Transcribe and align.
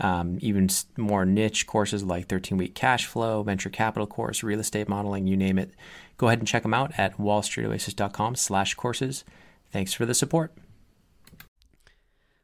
um, 0.00 0.38
even 0.40 0.68
more 0.96 1.24
niche 1.24 1.66
courses 1.66 2.02
like 2.04 2.28
13 2.28 2.58
week 2.58 2.74
cash 2.74 3.06
flow, 3.06 3.42
venture 3.42 3.70
capital 3.70 4.06
course, 4.06 4.42
real 4.42 4.60
estate 4.60 4.88
modeling, 4.88 5.26
you 5.26 5.36
name 5.36 5.58
it 5.58 5.72
Go 6.16 6.28
ahead 6.28 6.38
and 6.38 6.48
check 6.48 6.62
them 6.62 6.74
out 6.74 6.92
at 6.96 7.18
wallstreetoasis.com 7.18 8.36
slash 8.36 8.74
courses. 8.74 9.24
Thanks 9.70 9.92
for 9.92 10.06
the 10.06 10.14
support. 10.14 10.52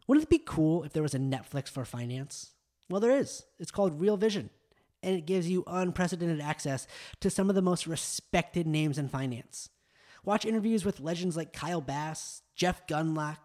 Wouldn't 0.06 0.24
it 0.24 0.30
be 0.30 0.42
cool 0.44 0.82
if 0.82 0.92
there 0.92 1.02
was 1.02 1.14
a 1.14 1.18
Netflix 1.18 1.68
for 1.68 1.84
finance? 1.84 2.50
Well, 2.88 3.00
there 3.00 3.16
is. 3.16 3.44
It's 3.60 3.70
called 3.70 4.00
Real 4.00 4.16
Vision, 4.16 4.50
and 5.02 5.14
it 5.14 5.26
gives 5.26 5.48
you 5.48 5.62
unprecedented 5.68 6.40
access 6.40 6.88
to 7.20 7.30
some 7.30 7.48
of 7.48 7.54
the 7.54 7.62
most 7.62 7.86
respected 7.86 8.66
names 8.66 8.98
in 8.98 9.08
finance. 9.08 9.68
Watch 10.24 10.44
interviews 10.44 10.84
with 10.84 10.98
legends 10.98 11.36
like 11.36 11.52
Kyle 11.52 11.80
Bass, 11.80 12.42
Jeff 12.56 12.86
Gundlach, 12.88 13.38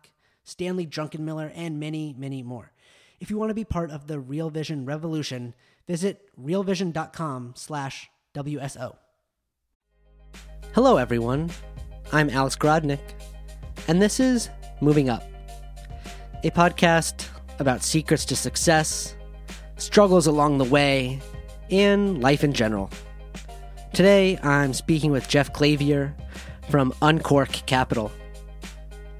Stanley 0.44 0.88
Druckenmiller, 0.88 1.52
and 1.54 1.80
many, 1.80 2.16
many 2.18 2.42
more. 2.42 2.72
If 3.26 3.32
you 3.32 3.40
want 3.40 3.50
to 3.50 3.56
be 3.56 3.66
part 3.66 3.90
of 3.90 4.06
the 4.06 4.20
Real 4.20 4.52
Vision 4.52 4.86
revolution, 4.86 5.56
visit 5.88 6.30
realvision.com 6.40 7.54
slash 7.56 8.08
WSO. 8.36 8.98
Hello, 10.76 10.98
everyone. 10.98 11.50
I'm 12.14 12.30
Alex 12.30 12.56
Grodnick, 12.56 13.00
and 13.88 14.00
this 14.00 14.20
is 14.20 14.52
Moving 14.80 15.10
Up, 15.10 15.24
a 16.44 16.52
podcast 16.52 17.28
about 17.58 17.82
secrets 17.82 18.26
to 18.26 18.36
success, 18.36 19.16
struggles 19.78 20.28
along 20.28 20.60
the 20.60 20.64
way, 20.66 21.20
and 21.72 22.22
life 22.22 22.44
in 22.44 22.54
general. 22.54 22.92
Today, 23.92 24.38
I'm 24.44 24.72
speaking 24.72 25.10
with 25.10 25.28
Jeff 25.28 25.52
Clavier 25.52 26.16
from 26.70 26.94
Uncork 27.02 27.54
Capital. 27.66 28.12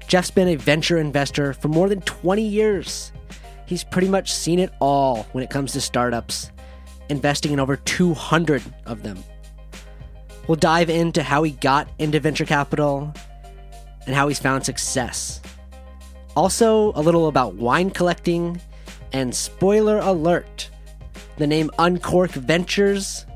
Jeff's 0.06 0.30
been 0.30 0.46
a 0.46 0.54
venture 0.54 0.98
investor 0.98 1.52
for 1.52 1.66
more 1.66 1.88
than 1.88 2.02
20 2.02 2.46
years. 2.46 3.10
He's 3.66 3.84
pretty 3.84 4.08
much 4.08 4.32
seen 4.32 4.58
it 4.58 4.72
all 4.80 5.26
when 5.32 5.44
it 5.44 5.50
comes 5.50 5.72
to 5.72 5.80
startups, 5.80 6.50
investing 7.08 7.52
in 7.52 7.60
over 7.60 7.76
200 7.76 8.62
of 8.86 9.02
them. 9.02 9.22
We'll 10.46 10.56
dive 10.56 10.88
into 10.88 11.22
how 11.22 11.42
he 11.42 11.52
got 11.52 11.88
into 11.98 12.20
venture 12.20 12.44
capital 12.44 13.12
and 14.06 14.14
how 14.14 14.28
he's 14.28 14.38
found 14.38 14.64
success. 14.64 15.40
Also, 16.36 16.92
a 16.92 17.02
little 17.02 17.26
about 17.26 17.54
wine 17.54 17.90
collecting, 17.90 18.60
and 19.12 19.34
spoiler 19.34 19.98
alert 19.98 20.70
the 21.36 21.46
name 21.46 21.70
Uncork 21.78 22.30
Ventures 22.30 23.26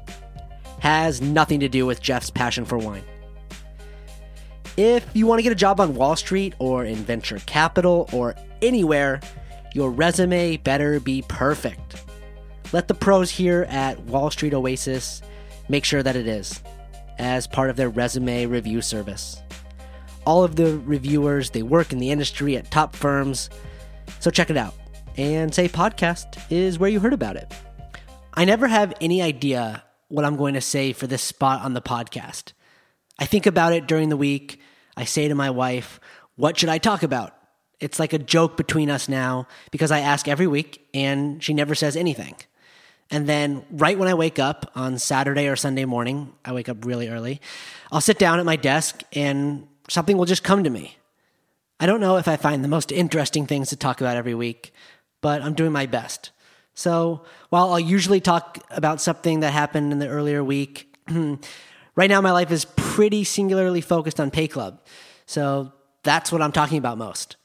has 0.81 1.21
nothing 1.21 1.61
to 1.61 1.69
do 1.69 1.85
with 1.85 2.01
Jeff's 2.01 2.31
passion 2.31 2.65
for 2.65 2.79
wine. 2.79 3.05
If 4.77 5.07
you 5.13 5.27
want 5.27 5.41
to 5.41 5.43
get 5.43 5.53
a 5.53 5.57
job 5.57 5.81
on 5.81 5.95
Wall 5.95 6.17
Street 6.17 6.55
or 6.59 6.85
in 6.85 6.97
venture 6.97 7.39
capital 7.41 8.09
or 8.13 8.35
anywhere, 8.63 9.21
your 9.75 9.91
resume 9.91 10.57
better 10.59 11.01
be 11.01 11.23
perfect. 11.29 12.05
Let 12.73 12.89
the 12.89 12.95
pros 12.95 13.31
here 13.31 13.67
at 13.69 14.01
Wall 14.05 14.31
Street 14.31 14.55
Oasis 14.55 15.23
make 15.69 15.85
sure 15.85 16.03
that 16.03 16.17
it 16.17 16.27
is 16.27 16.63
as 17.19 17.47
part 17.47 17.71
of 17.71 17.77
their 17.77 17.89
resume 17.89 18.47
review 18.47 18.81
service. 18.81 19.41
All 20.25 20.45
of 20.45 20.57
the 20.57 20.79
reviewers, 20.79 21.51
they 21.51 21.63
work 21.63 21.93
in 21.93 21.99
the 21.99 22.11
industry 22.11 22.57
at 22.57 22.71
top 22.71 22.95
firms, 22.95 23.51
so 24.21 24.31
check 24.31 24.51
it 24.51 24.57
out. 24.57 24.75
And 25.17 25.55
say 25.55 25.69
podcast 25.69 26.41
is 26.51 26.79
where 26.79 26.91
you 26.91 27.01
heard 27.01 27.13
about 27.13 27.37
it. 27.37 27.53
I 28.35 28.45
never 28.45 28.69
have 28.69 28.95
any 29.01 29.23
idea 29.23 29.83
what 30.09 30.25
I'm 30.25 30.37
going 30.37 30.55
to 30.55 30.61
say 30.61 30.93
for 30.93 31.07
this 31.07 31.23
spot 31.23 31.63
on 31.63 31.75
the 31.75 31.83
podcast. 31.83 32.53
I 33.19 33.27
think 33.27 33.47
about 33.47 33.73
it 33.73 33.87
during 33.87 34.09
the 34.09 34.17
week. 34.17 34.61
I 34.97 35.05
say 35.05 35.29
to 35.29 35.35
my 35.35 35.51
wife, 35.51 36.01
What 36.37 36.59
should 36.59 36.69
I 36.69 36.79
talk 36.79 37.03
about? 37.03 37.35
It's 37.81 37.99
like 37.99 38.13
a 38.13 38.19
joke 38.19 38.57
between 38.57 38.91
us 38.91 39.09
now 39.09 39.49
because 39.71 39.91
I 39.91 40.01
ask 40.01 40.29
every 40.29 40.47
week 40.47 40.87
and 40.93 41.43
she 41.43 41.55
never 41.55 41.75
says 41.75 41.97
anything. 41.97 42.35
And 43.11 43.27
then 43.27 43.65
right 43.71 43.99
when 43.99 44.09
I 44.09 44.15
wake 44.15 44.39
up 44.39 44.71
on 44.75 44.99
Saturday 44.99 45.49
or 45.49 45.57
Sunday 45.57 45.85
morning, 45.85 46.33
I 46.45 46.53
wake 46.53 46.69
up 46.69 46.85
really 46.85 47.09
early, 47.09 47.41
I'll 47.91 48.01
sit 48.01 48.19
down 48.19 48.39
at 48.39 48.47
my 48.47 48.57
desk 48.57 49.03
and 49.13 49.67
something 49.89 50.17
will 50.17 50.27
just 50.27 50.45
come 50.45 50.63
to 50.63 50.71
me. 50.71 50.97
I 51.81 51.87
don't 51.87 52.01
know 52.01 52.19
if 52.19 52.29
I 52.29 52.37
find 52.37 52.63
the 52.63 52.69
most 52.69 52.93
interesting 52.93 53.47
things 53.47 53.71
to 53.71 53.77
talk 53.77 54.01
about 54.01 54.17
every 54.17 54.35
week, 54.35 54.73
but 55.23 55.43
I'm 55.43 55.55
doing 55.55 55.73
my 55.73 55.87
best. 55.87 56.31
So 56.75 57.25
while 57.49 57.73
I'll 57.73 57.81
usually 57.81 58.21
talk 58.21 58.59
about 58.71 59.01
something 59.01 59.41
that 59.41 59.53
happened 59.53 59.93
in 59.93 59.99
the 59.99 60.09
earlier 60.09 60.45
week, 60.45 60.95
right 61.11 62.09
now 62.11 62.21
my 62.21 62.33
life 62.33 62.53
is 62.53 62.67
pretty 62.77 63.25
singularly 63.25 63.81
focused 63.81 64.21
on 64.21 64.31
Pay 64.31 64.47
Club. 64.47 64.81
So 65.27 65.73
that's 66.05 66.31
what 66.31 66.43
I'm 66.43 66.53
talking 66.53 66.79
about 66.79 66.97
most. 66.97 67.37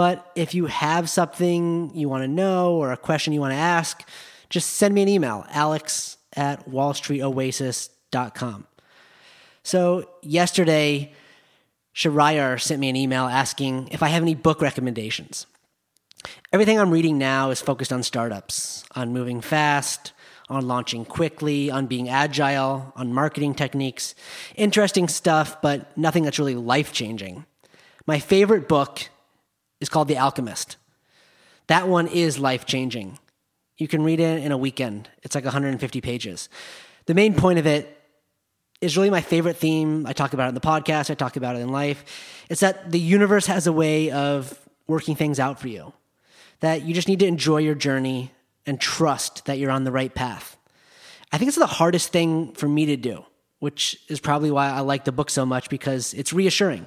But 0.00 0.32
if 0.34 0.54
you 0.54 0.64
have 0.64 1.10
something 1.10 1.94
you 1.94 2.08
want 2.08 2.22
to 2.22 2.28
know 2.28 2.76
or 2.76 2.90
a 2.90 2.96
question 2.96 3.34
you 3.34 3.40
want 3.40 3.52
to 3.52 3.58
ask, 3.58 4.02
just 4.48 4.70
send 4.70 4.94
me 4.94 5.02
an 5.02 5.08
email, 5.08 5.44
alex 5.50 6.16
at 6.32 6.66
wallstreetoasis.com. 6.66 8.66
So 9.62 10.08
yesterday, 10.22 11.12
Shriyar 11.94 12.58
sent 12.58 12.80
me 12.80 12.88
an 12.88 12.96
email 12.96 13.24
asking 13.24 13.88
if 13.90 14.02
I 14.02 14.08
have 14.08 14.22
any 14.22 14.34
book 14.34 14.62
recommendations. 14.62 15.44
Everything 16.50 16.80
I'm 16.80 16.92
reading 16.92 17.18
now 17.18 17.50
is 17.50 17.60
focused 17.60 17.92
on 17.92 18.02
startups, 18.02 18.84
on 18.96 19.12
moving 19.12 19.42
fast, 19.42 20.14
on 20.48 20.66
launching 20.66 21.04
quickly, 21.04 21.70
on 21.70 21.86
being 21.86 22.08
agile, 22.08 22.90
on 22.96 23.12
marketing 23.12 23.54
techniques. 23.54 24.14
Interesting 24.56 25.08
stuff, 25.08 25.60
but 25.60 25.94
nothing 25.98 26.22
that's 26.22 26.38
really 26.38 26.54
life 26.54 26.90
changing. 26.90 27.44
My 28.06 28.18
favorite 28.18 28.66
book 28.66 29.10
is 29.80 29.88
called 29.88 30.08
The 30.08 30.18
Alchemist. 30.18 30.76
That 31.66 31.88
one 31.88 32.06
is 32.06 32.38
life 32.38 32.66
changing. 32.66 33.18
You 33.78 33.88
can 33.88 34.02
read 34.02 34.20
it 34.20 34.42
in 34.42 34.52
a 34.52 34.58
weekend. 34.58 35.08
It's 35.22 35.34
like 35.34 35.44
150 35.44 36.00
pages. 36.00 36.48
The 37.06 37.14
main 37.14 37.34
point 37.34 37.58
of 37.58 37.66
it 37.66 37.96
is 38.80 38.96
really 38.96 39.10
my 39.10 39.20
favorite 39.20 39.56
theme. 39.56 40.06
I 40.06 40.12
talk 40.12 40.32
about 40.32 40.46
it 40.46 40.48
in 40.50 40.54
the 40.54 40.60
podcast, 40.60 41.10
I 41.10 41.14
talk 41.14 41.36
about 41.36 41.56
it 41.56 41.60
in 41.60 41.70
life. 41.70 42.04
It's 42.48 42.60
that 42.60 42.90
the 42.90 43.00
universe 43.00 43.46
has 43.46 43.66
a 43.66 43.72
way 43.72 44.10
of 44.10 44.58
working 44.86 45.14
things 45.14 45.38
out 45.38 45.60
for 45.60 45.68
you. 45.68 45.92
That 46.60 46.82
you 46.82 46.94
just 46.94 47.08
need 47.08 47.20
to 47.20 47.26
enjoy 47.26 47.58
your 47.58 47.74
journey 47.74 48.32
and 48.66 48.80
trust 48.80 49.46
that 49.46 49.58
you're 49.58 49.70
on 49.70 49.84
the 49.84 49.92
right 49.92 50.14
path. 50.14 50.56
I 51.32 51.38
think 51.38 51.48
it's 51.48 51.58
the 51.58 51.66
hardest 51.66 52.12
thing 52.12 52.52
for 52.52 52.68
me 52.68 52.86
to 52.86 52.96
do, 52.96 53.24
which 53.60 53.98
is 54.08 54.20
probably 54.20 54.50
why 54.50 54.70
I 54.70 54.80
like 54.80 55.04
the 55.04 55.12
book 55.12 55.30
so 55.30 55.46
much 55.46 55.70
because 55.70 56.12
it's 56.14 56.32
reassuring. 56.32 56.86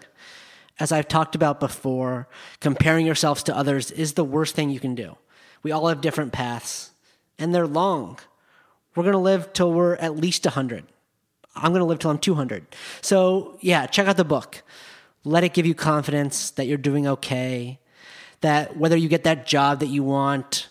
As 0.79 0.91
I've 0.91 1.07
talked 1.07 1.35
about 1.35 1.59
before, 1.59 2.27
comparing 2.59 3.05
yourselves 3.05 3.43
to 3.43 3.55
others 3.55 3.91
is 3.91 4.13
the 4.13 4.23
worst 4.23 4.55
thing 4.55 4.69
you 4.69 4.79
can 4.79 4.95
do. 4.95 5.17
We 5.61 5.71
all 5.71 5.87
have 5.87 6.01
different 6.01 6.33
paths, 6.33 6.91
and 7.37 7.53
they're 7.53 7.67
long. 7.67 8.19
We're 8.95 9.03
going 9.03 9.13
to 9.13 9.19
live 9.19 9.53
till 9.53 9.71
we're 9.71 9.95
at 9.95 10.15
least 10.15 10.45
100. 10.45 10.85
I'm 11.55 11.71
going 11.71 11.79
to 11.79 11.85
live 11.85 11.99
till 11.99 12.11
I'm 12.11 12.17
200. 12.17 12.65
So, 13.01 13.57
yeah, 13.61 13.85
check 13.85 14.07
out 14.07 14.17
the 14.17 14.25
book. 14.25 14.63
Let 15.23 15.43
it 15.43 15.53
give 15.53 15.65
you 15.65 15.75
confidence 15.75 16.51
that 16.51 16.65
you're 16.65 16.77
doing 16.77 17.07
okay, 17.07 17.79
that 18.41 18.75
whether 18.75 18.97
you 18.97 19.07
get 19.07 19.23
that 19.23 19.45
job 19.45 19.79
that 19.79 19.87
you 19.87 20.03
want 20.03 20.67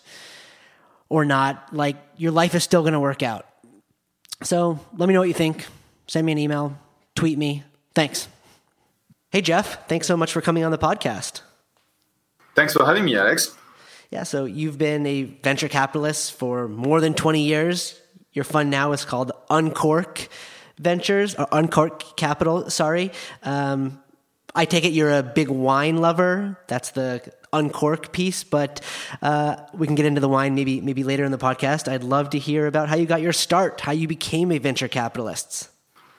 or 1.09 1.25
not, 1.25 1.73
like 1.73 1.95
your 2.17 2.31
life 2.31 2.53
is 2.55 2.63
still 2.63 2.81
going 2.81 2.93
to 2.93 2.99
work 2.99 3.23
out. 3.23 3.47
So, 4.43 4.79
let 4.97 5.07
me 5.07 5.13
know 5.13 5.21
what 5.21 5.29
you 5.29 5.33
think. 5.33 5.65
Send 6.07 6.25
me 6.25 6.33
an 6.33 6.37
email, 6.37 6.77
tweet 7.15 7.37
me. 7.37 7.63
Thanks. 7.95 8.27
Hey, 9.33 9.41
Jeff, 9.41 9.87
thanks 9.87 10.05
so 10.05 10.15
much 10.15 10.31
for 10.31 10.41
coming 10.41 10.63
on 10.63 10.69
the 10.69 10.77
podcast. 10.77 11.41
Thanks 12.53 12.73
for 12.73 12.85
having 12.85 13.03
me, 13.03 13.17
Alex. 13.17 13.57
Yeah, 14.11 14.21
so 14.21 14.45
you've 14.45 14.77
been 14.77 15.07
a 15.07 15.23
venture 15.23 15.67
capitalist 15.67 16.33
for 16.33 16.67
more 16.67 17.01
than 17.01 17.15
20 17.15 17.41
years. 17.41 17.99
Your 18.33 18.45
fund 18.45 18.69
now 18.69 18.91
is 18.91 19.05
called 19.05 19.31
Uncork 19.49 20.27
Ventures, 20.77 21.33
or 21.33 21.47
Uncork 21.51 22.15
Capital, 22.15 22.69
sorry. 22.69 23.11
Um, 23.41 24.03
I 24.53 24.65
take 24.65 24.85
it 24.85 24.89
you're 24.93 25.11
a 25.11 25.23
big 25.23 25.49
wine 25.49 25.97
lover. 25.97 26.59
That's 26.67 26.91
the 26.91 27.23
uncork 27.51 28.11
piece, 28.11 28.43
but 28.43 28.81
uh, 29.23 29.55
we 29.73 29.87
can 29.87 29.95
get 29.95 30.05
into 30.05 30.21
the 30.21 30.29
wine 30.29 30.53
maybe 30.53 30.79
maybe 30.79 31.03
later 31.03 31.23
in 31.23 31.31
the 31.31 31.39
podcast. 31.39 31.91
I'd 31.91 32.03
love 32.03 32.29
to 32.31 32.37
hear 32.37 32.67
about 32.67 32.87
how 32.87 32.97
you 32.97 33.07
got 33.07 33.23
your 33.23 33.33
start, 33.33 33.81
how 33.81 33.93
you 33.93 34.07
became 34.07 34.51
a 34.51 34.59
venture 34.59 34.87
capitalist. 34.87 35.69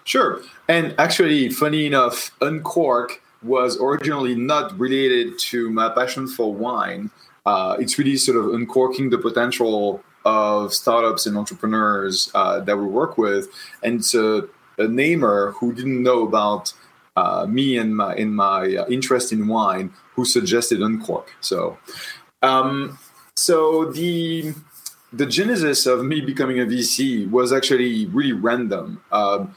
Sure. 0.05 0.41
And 0.69 0.95
actually, 0.99 1.49
funny 1.51 1.87
enough, 1.87 2.31
Uncork 2.41 3.23
was 3.43 3.79
originally 3.79 4.35
not 4.35 4.79
related 4.79 5.39
to 5.39 5.71
my 5.71 5.89
passion 5.91 6.27
for 6.27 6.53
wine 6.53 7.11
uh, 7.47 7.77
it's 7.79 7.99
really 7.99 8.17
sort 8.17 8.39
of 8.39 8.55
uncorking 8.55 9.11
the 9.11 9.19
potential 9.19 10.03
of 10.25 10.73
startups 10.73 11.27
and 11.27 11.37
entrepreneurs 11.37 12.31
uh, 12.35 12.61
that 12.61 12.77
we 12.77 12.85
work 12.85 13.19
with. 13.19 13.49
And 13.83 14.01
it's 14.01 14.15
a, 14.15 14.49
a 14.79 14.89
namer 14.89 15.53
who 15.53 15.75
didn't 15.75 16.03
know 16.03 16.27
about 16.27 16.73
uh, 17.17 17.47
me 17.47 17.77
and 17.77 17.97
my 17.97 18.15
in 18.17 18.35
my 18.35 18.75
uh, 18.75 18.87
interest 18.89 19.33
in 19.33 19.47
wine 19.47 19.93
who 20.15 20.25
suggested 20.25 20.81
Uncork. 20.81 21.33
So, 21.41 21.79
um, 22.43 22.99
so 23.37 23.85
the 23.85 24.55
the 25.13 25.27
genesis 25.27 25.87
of 25.87 26.05
me 26.05 26.23
becoming 26.23 26.59
a 26.59 26.65
VC 26.65 27.31
was 27.31 27.53
actually 27.53 28.07
really 28.07 28.33
random. 28.33 29.03
Um, 29.13 29.55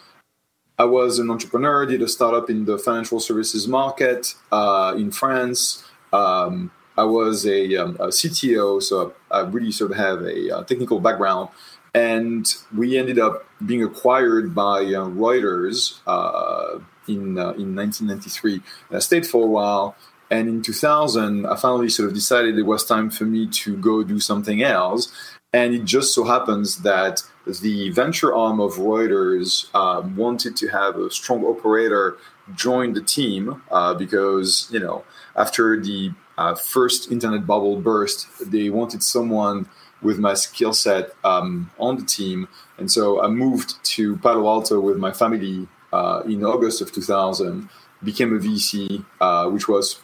I 0.80 0.86
was 0.86 1.18
an 1.18 1.32
entrepreneur, 1.32 1.86
did 1.86 2.02
a 2.02 2.08
startup 2.08 2.50
in 2.50 2.66
the 2.66 2.78
financial 2.78 3.20
services 3.20 3.68
market 3.68 4.36
uh, 4.52 4.94
in 4.96 5.12
France. 5.12 5.84
Um, 6.14 6.72
I 6.96 7.04
was 7.04 7.46
a, 7.48 7.76
um, 7.78 7.98
a, 8.00 8.08
CTO, 8.08 8.82
so 8.82 9.14
I 9.32 9.42
really 9.42 9.72
sort 9.72 9.92
of 9.92 9.98
have 9.98 10.22
a, 10.22 10.50
a, 10.50 10.58
uh, 10.58 10.64
technical 10.64 11.00
background. 11.00 11.50
And 11.94 12.46
we 12.76 12.98
ended 12.98 13.18
up 13.18 13.46
being 13.66 13.84
acquired 13.84 14.54
by 14.54 14.82
uh, 14.82 15.08
Reuters 15.08 16.00
uh, 16.06 16.80
in, 17.08 17.40
uh, 17.40 17.54
in 17.54 17.76
1993. 17.76 18.62
I 18.92 19.00
stayed 19.00 19.26
for 19.26 19.44
a 19.44 19.48
while. 19.48 19.96
And 20.30 20.50
in 20.50 20.62
2000, 20.62 21.46
I 21.46 21.56
finally 21.56 21.90
sort 21.90 22.10
of 22.10 22.14
decided 22.14 22.58
it 22.58 22.64
was 22.64 22.86
time 22.86 23.10
for 23.10 23.24
me 23.24 23.48
to 23.48 23.78
go 23.78 24.04
do 24.04 24.20
something 24.20 24.62
else. 24.62 25.12
And 25.54 25.74
it 25.74 25.86
just 25.86 26.14
so 26.14 26.26
happens 26.26 26.80
that 26.80 27.24
the 27.62 27.90
venture 27.92 28.36
arm 28.36 28.60
of 28.60 28.74
Reuters 28.74 29.74
um, 29.76 30.16
wanted 30.16 30.56
to 30.58 30.68
have 30.68 30.98
a 30.98 31.10
strong 31.10 31.44
operator 31.46 32.18
join 32.56 32.94
the 32.94 33.02
team 33.02 33.62
uh, 33.72 33.94
because, 33.94 34.68
you 34.72 34.80
know, 34.80 35.04
after 35.36 35.80
the 35.80 36.12
uh, 36.38 36.56
first 36.56 37.12
internet 37.12 37.46
bubble 37.46 37.80
burst, 37.80 38.28
they 38.52 38.70
wanted 38.70 39.04
someone 39.04 39.68
with 40.02 40.20
my 40.20 40.34
skill 40.34 40.74
set 40.74 41.12
um, 41.24 41.72
on 41.80 41.98
the 41.98 42.06
team. 42.06 42.48
And 42.78 42.92
so 42.92 43.22
I 43.22 43.28
moved 43.28 43.84
to 43.96 44.18
Palo 44.18 44.48
Alto 44.48 44.80
with 44.80 44.98
my 44.98 45.12
family 45.12 45.68
uh, 45.92 46.22
in 46.26 46.44
August 46.44 46.82
of 46.82 46.92
2000, 46.92 47.70
became 48.04 48.36
a 48.36 48.40
VC, 48.40 49.04
uh, 49.20 49.50
which 49.50 49.68
was 49.68 50.00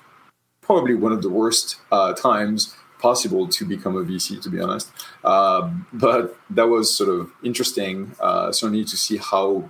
probably 0.62 0.96
one 0.96 1.12
of 1.12 1.22
the 1.22 1.30
worst 1.30 1.78
uh, 1.92 2.14
times 2.14 2.76
possible 3.04 3.50
to 3.50 3.66
become 3.66 3.96
a 3.98 4.04
VC, 4.04 4.42
to 4.42 4.50
be 4.50 4.60
honest. 4.62 4.88
Uh, 5.26 5.70
but 5.92 6.38
that 6.50 6.68
was 6.76 6.86
sort 7.00 7.10
of 7.10 7.30
interesting, 7.44 8.16
uh, 8.22 8.50
certainly 8.54 8.86
to 8.86 8.96
see 8.96 9.18
how 9.18 9.70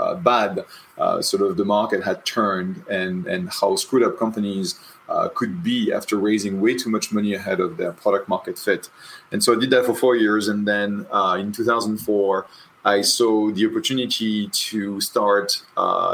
uh, 0.00 0.16
bad 0.16 0.64
uh, 0.98 1.22
sort 1.22 1.42
of 1.46 1.56
the 1.56 1.64
market 1.64 2.02
had 2.02 2.26
turned 2.26 2.82
and, 2.90 3.24
and 3.28 3.50
how 3.60 3.76
screwed 3.76 4.02
up 4.02 4.18
companies 4.18 4.80
uh, 5.08 5.28
could 5.28 5.62
be 5.62 5.92
after 5.92 6.16
raising 6.16 6.60
way 6.60 6.74
too 6.74 6.90
much 6.90 7.12
money 7.12 7.32
ahead 7.34 7.60
of 7.60 7.76
their 7.76 7.92
product 7.92 8.28
market 8.28 8.58
fit. 8.58 8.90
And 9.30 9.44
so 9.44 9.54
I 9.54 9.60
did 9.60 9.70
that 9.70 9.86
for 9.86 9.94
four 9.94 10.16
years. 10.16 10.48
And 10.48 10.66
then 10.66 11.06
uh, 11.12 11.36
in 11.38 11.52
2004, 11.52 12.46
I 12.84 13.02
saw 13.02 13.52
the 13.52 13.64
opportunity 13.68 14.48
to 14.48 15.00
start 15.00 15.62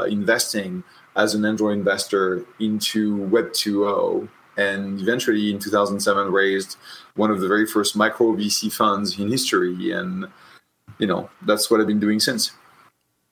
investing 0.07 0.83
as 1.15 1.33
an 1.33 1.43
angel 1.43 1.69
investor 1.69 2.45
into 2.59 3.23
Web 3.23 3.47
2.0 3.53 4.29
and 4.59 4.99
eventually 4.99 5.51
in 5.51 5.57
2007 5.57 6.31
raised 6.31 6.75
one 7.15 7.31
of 7.31 7.39
the 7.39 7.47
very 7.47 7.65
first 7.65 7.95
micro 7.95 8.33
VC 8.35 8.71
funds 8.71 9.17
in 9.17 9.29
history. 9.29 9.91
And, 9.91 10.27
you 10.97 11.07
know, 11.07 11.29
that's 11.43 11.71
what 11.71 11.79
I've 11.79 11.87
been 11.87 11.99
doing 11.99 12.19
since. 12.19 12.51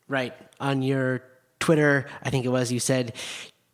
Right. 0.07 0.33
On 0.61 0.81
your 0.81 1.21
Twitter, 1.59 2.05
I 2.23 2.29
think 2.29 2.45
it 2.45 2.49
was, 2.49 2.71
you 2.71 2.79
said 2.79 3.13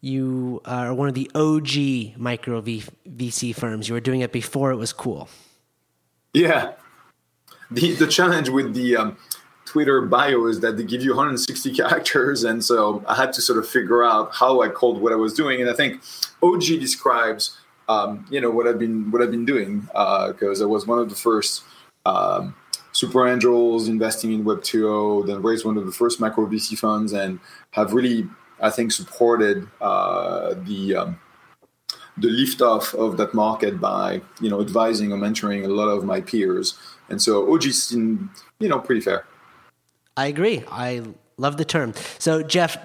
you 0.02 0.62
are 0.66 0.94
one 0.96 1.08
of 1.08 1.14
the 1.14 1.30
OG 1.36 2.20
micro 2.20 2.60
v- 2.60 2.84
VC 3.08 3.56
firms. 3.56 3.88
You 3.88 3.94
were 3.94 4.02
doing 4.02 4.22
it 4.22 4.32
before 4.32 4.72
it 4.72 4.78
was 4.78 4.92
cool. 4.92 5.30
Yeah. 6.34 6.74
The, 7.70 7.94
the 7.94 8.08
challenge 8.08 8.50
with 8.50 8.74
the 8.74 8.98
um, 8.98 9.18
Twitter 9.66 10.02
bio 10.02 10.46
is 10.46 10.60
that 10.60 10.78
they 10.78 10.84
give 10.84 11.02
you 11.02 11.12
160 11.12 11.74
characters. 11.74 12.44
And 12.44 12.64
so 12.64 13.04
I 13.08 13.16
had 13.16 13.34
to 13.34 13.42
sort 13.42 13.60
of 13.60 13.68
figure 13.68 14.04
out 14.04 14.34
how 14.34 14.62
I 14.62 14.70
called 14.70 15.02
what 15.02 15.12
I 15.12 15.16
was 15.16 15.34
doing. 15.34 15.62
And 15.62 15.70
I 15.70 15.74
think 15.74 16.02
OG 16.42 16.62
describes, 16.80 17.58
um, 17.88 18.26
you 18.30 18.42
know, 18.42 18.50
what 18.50 18.68
I've 18.68 18.80
been, 18.80 19.12
what 19.12 19.22
I've 19.22 19.32
been 19.32 19.46
doing 19.46 19.82
because 19.82 20.62
uh, 20.62 20.66
I 20.66 20.68
was 20.68 20.86
one 20.86 21.00
of 21.00 21.10
the 21.10 21.16
first 21.16 21.64
um, 22.06 22.56
super 22.92 23.28
angels 23.28 23.88
investing 23.88 24.34
in 24.34 24.44
Web 24.44 24.62
2.0, 24.62 25.28
then 25.28 25.42
raised 25.42 25.66
one 25.66 25.78
of 25.78 25.86
the 25.86 25.92
first 25.92 26.20
micro 26.20 26.46
VC 26.46 26.78
funds 26.78 27.14
and 27.14 27.40
have 27.72 27.94
really, 27.94 28.28
I 28.60 28.70
think, 28.70 28.92
supported 28.92 29.68
uh, 29.82 30.56
the, 30.66 30.96
um, 30.96 31.20
the 32.18 32.30
lift 32.30 32.62
off 32.62 32.94
of 32.94 33.18
that 33.18 33.34
market 33.34 33.80
by, 33.80 34.22
you 34.40 34.50
know, 34.50 34.62
advising 34.62 35.12
or 35.12 35.18
mentoring 35.18 35.64
a 35.64 35.68
lot 35.68 35.88
of 35.88 36.04
my 36.04 36.22
peers. 36.22 36.78
And 37.10 37.22
so 37.22 37.52
OG 37.52 37.66
is, 37.66 37.92
you 37.92 38.30
know, 38.60 38.80
pretty 38.80 39.02
fair. 39.02 39.26
I 40.16 40.28
agree. 40.28 40.64
I 40.70 41.04
love 41.38 41.58
the 41.58 41.66
term. 41.66 41.94
So, 42.20 42.44
Jeff, 42.44 42.78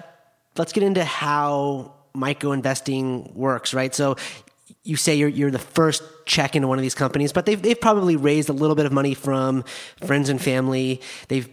let's 0.57 0.73
get 0.73 0.83
into 0.83 1.03
how 1.03 1.93
micro 2.13 2.51
investing 2.51 3.31
works, 3.35 3.73
right? 3.73 3.93
So, 3.93 4.15
you 4.83 4.95
say 4.95 5.15
you're 5.15 5.29
you're 5.29 5.51
the 5.51 5.59
first 5.59 6.03
check 6.25 6.55
into 6.55 6.67
one 6.67 6.79
of 6.79 6.81
these 6.81 6.95
companies, 6.95 7.31
but 7.31 7.45
they've 7.45 7.61
they've 7.61 7.79
probably 7.79 8.15
raised 8.15 8.49
a 8.49 8.53
little 8.53 8.75
bit 8.75 8.85
of 8.85 8.91
money 8.91 9.13
from 9.13 9.63
friends 10.03 10.29
and 10.29 10.41
family. 10.41 11.01
They've 11.27 11.49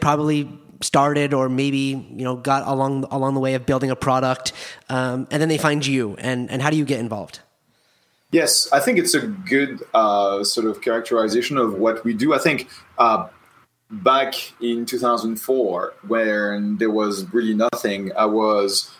probably 0.00 0.48
started 0.80 1.32
or 1.32 1.48
maybe 1.48 1.78
you 1.78 2.24
know 2.24 2.36
got 2.36 2.66
along 2.66 3.04
along 3.10 3.34
the 3.34 3.40
way 3.40 3.54
of 3.54 3.66
building 3.66 3.90
a 3.90 3.96
product, 3.96 4.52
um, 4.88 5.26
and 5.30 5.40
then 5.40 5.48
they 5.48 5.58
find 5.58 5.86
you. 5.86 6.16
And 6.18 6.50
and 6.50 6.62
how 6.62 6.70
do 6.70 6.76
you 6.76 6.84
get 6.84 7.00
involved? 7.00 7.40
Yes, 8.30 8.68
I 8.72 8.80
think 8.80 8.98
it's 8.98 9.14
a 9.14 9.26
good 9.26 9.82
uh, 9.94 10.42
sort 10.42 10.66
of 10.66 10.80
characterization 10.80 11.56
of 11.56 11.74
what 11.74 12.04
we 12.04 12.14
do. 12.14 12.34
I 12.34 12.38
think 12.38 12.68
uh, 12.98 13.28
back 14.02 14.34
in 14.60 14.86
2004 14.86 15.94
when 16.06 16.76
there 16.78 16.90
was 16.90 17.32
really 17.32 17.54
nothing 17.54 18.10
i 18.16 18.24
was 18.24 18.90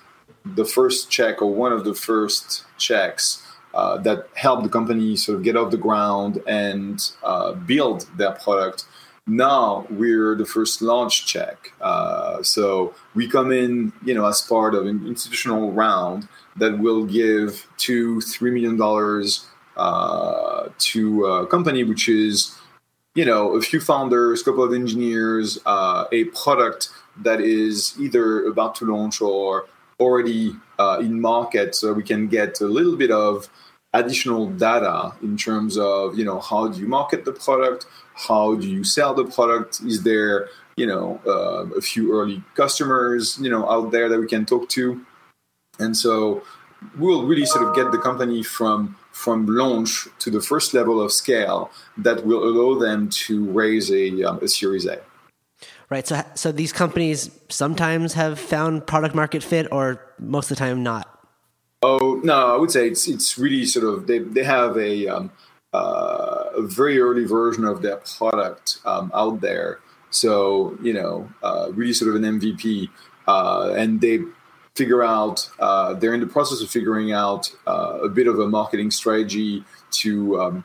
the 0.44 0.64
first 0.64 1.10
check 1.10 1.40
or 1.40 1.52
one 1.52 1.72
of 1.72 1.84
the 1.84 1.94
first 1.94 2.64
checks 2.76 3.42
uh, 3.74 3.96
that 3.98 4.28
helped 4.34 4.62
the 4.62 4.68
company 4.68 5.16
sort 5.16 5.36
of 5.38 5.42
get 5.42 5.56
off 5.56 5.70
the 5.70 5.76
ground 5.76 6.40
and 6.46 7.10
uh, 7.22 7.52
build 7.52 8.06
their 8.16 8.32
product. 8.32 8.84
Now 9.26 9.86
we're 9.90 10.36
the 10.36 10.44
first 10.44 10.82
launch 10.82 11.26
check 11.26 11.72
uh, 11.80 12.42
so 12.42 12.94
we 13.14 13.26
come 13.26 13.52
in 13.52 13.92
you 14.04 14.12
know 14.12 14.26
as 14.26 14.42
part 14.42 14.74
of 14.74 14.86
an 14.86 15.06
institutional 15.06 15.72
round 15.72 16.28
that 16.56 16.78
will 16.78 17.06
give 17.06 17.66
two 17.78 18.20
three 18.20 18.50
million 18.50 18.76
dollars 18.76 19.46
uh, 19.78 20.68
to 20.78 21.24
a 21.24 21.46
company 21.46 21.84
which 21.84 22.06
is 22.06 22.54
you 23.14 23.24
know, 23.24 23.54
a 23.54 23.60
few 23.60 23.80
founders, 23.80 24.40
a 24.40 24.44
couple 24.44 24.64
of 24.64 24.72
engineers, 24.72 25.58
uh, 25.66 26.04
a 26.10 26.24
product 26.24 26.90
that 27.22 27.40
is 27.40 27.94
either 28.00 28.44
about 28.46 28.74
to 28.76 28.84
launch 28.84 29.20
or 29.20 29.66
already 30.00 30.56
uh, 30.78 30.98
in 31.00 31.20
market, 31.20 31.74
so 31.74 31.92
we 31.92 32.02
can 32.02 32.26
get 32.26 32.60
a 32.60 32.66
little 32.66 32.96
bit 32.96 33.10
of 33.10 33.48
additional 33.92 34.50
data 34.50 35.12
in 35.22 35.36
terms 35.36 35.78
of 35.78 36.18
you 36.18 36.24
know 36.24 36.40
how 36.40 36.66
do 36.66 36.80
you 36.80 36.88
market 36.88 37.24
the 37.24 37.32
product, 37.32 37.86
how 38.28 38.56
do 38.56 38.68
you 38.68 38.82
sell 38.82 39.14
the 39.14 39.24
product, 39.24 39.80
is 39.82 40.02
there 40.02 40.48
you 40.76 40.86
know 40.86 41.20
uh, 41.26 41.64
a 41.76 41.80
few 41.80 42.12
early 42.12 42.42
customers 42.56 43.38
you 43.40 43.48
know 43.48 43.68
out 43.70 43.92
there 43.92 44.08
that 44.08 44.18
we 44.18 44.26
can 44.26 44.44
talk 44.44 44.68
to, 44.68 45.00
and 45.78 45.96
so 45.96 46.42
we'll 46.98 47.24
really 47.24 47.46
sort 47.46 47.66
of 47.66 47.76
get 47.76 47.92
the 47.92 47.98
company 47.98 48.42
from 48.42 48.96
from 49.14 49.46
launch 49.46 50.08
to 50.18 50.28
the 50.28 50.40
first 50.40 50.74
level 50.74 51.00
of 51.00 51.12
scale 51.12 51.70
that 51.96 52.26
will 52.26 52.42
allow 52.42 52.78
them 52.78 53.08
to 53.08 53.48
raise 53.52 53.90
a, 53.92 54.24
um, 54.24 54.40
a 54.42 54.48
Series 54.48 54.86
A. 54.86 55.00
Right. 55.88 56.04
So, 56.06 56.20
so 56.34 56.50
these 56.50 56.72
companies 56.72 57.30
sometimes 57.48 58.14
have 58.14 58.40
found 58.40 58.86
product 58.88 59.14
market 59.14 59.44
fit, 59.44 59.68
or 59.70 60.00
most 60.18 60.50
of 60.50 60.56
the 60.56 60.64
time 60.64 60.82
not. 60.82 61.08
Oh 61.82 62.20
no, 62.24 62.54
I 62.54 62.56
would 62.56 62.72
say 62.72 62.88
it's 62.88 63.06
it's 63.06 63.38
really 63.38 63.66
sort 63.66 63.86
of 63.86 64.06
they 64.08 64.18
they 64.18 64.42
have 64.42 64.76
a 64.76 65.06
um, 65.06 65.30
uh, 65.72 66.46
a 66.56 66.62
very 66.62 66.98
early 66.98 67.24
version 67.24 67.64
of 67.64 67.82
their 67.82 67.98
product 67.98 68.80
um, 68.84 69.12
out 69.14 69.40
there. 69.40 69.78
So 70.10 70.76
you 70.82 70.92
know, 70.92 71.30
uh, 71.42 71.68
really 71.72 71.92
sort 71.92 72.08
of 72.14 72.16
an 72.20 72.40
MVP, 72.40 72.88
uh, 73.28 73.74
and 73.76 74.00
they 74.00 74.20
figure 74.76 75.04
out 75.04 75.48
uh, 75.60 75.94
they're 75.94 76.14
in 76.14 76.20
the 76.20 76.26
process 76.26 76.60
of 76.60 76.68
figuring 76.68 77.12
out 77.12 77.54
uh, 77.66 78.00
a 78.02 78.08
bit 78.08 78.26
of 78.26 78.38
a 78.38 78.48
marketing 78.48 78.90
strategy 78.90 79.64
to 79.90 80.40
um, 80.40 80.64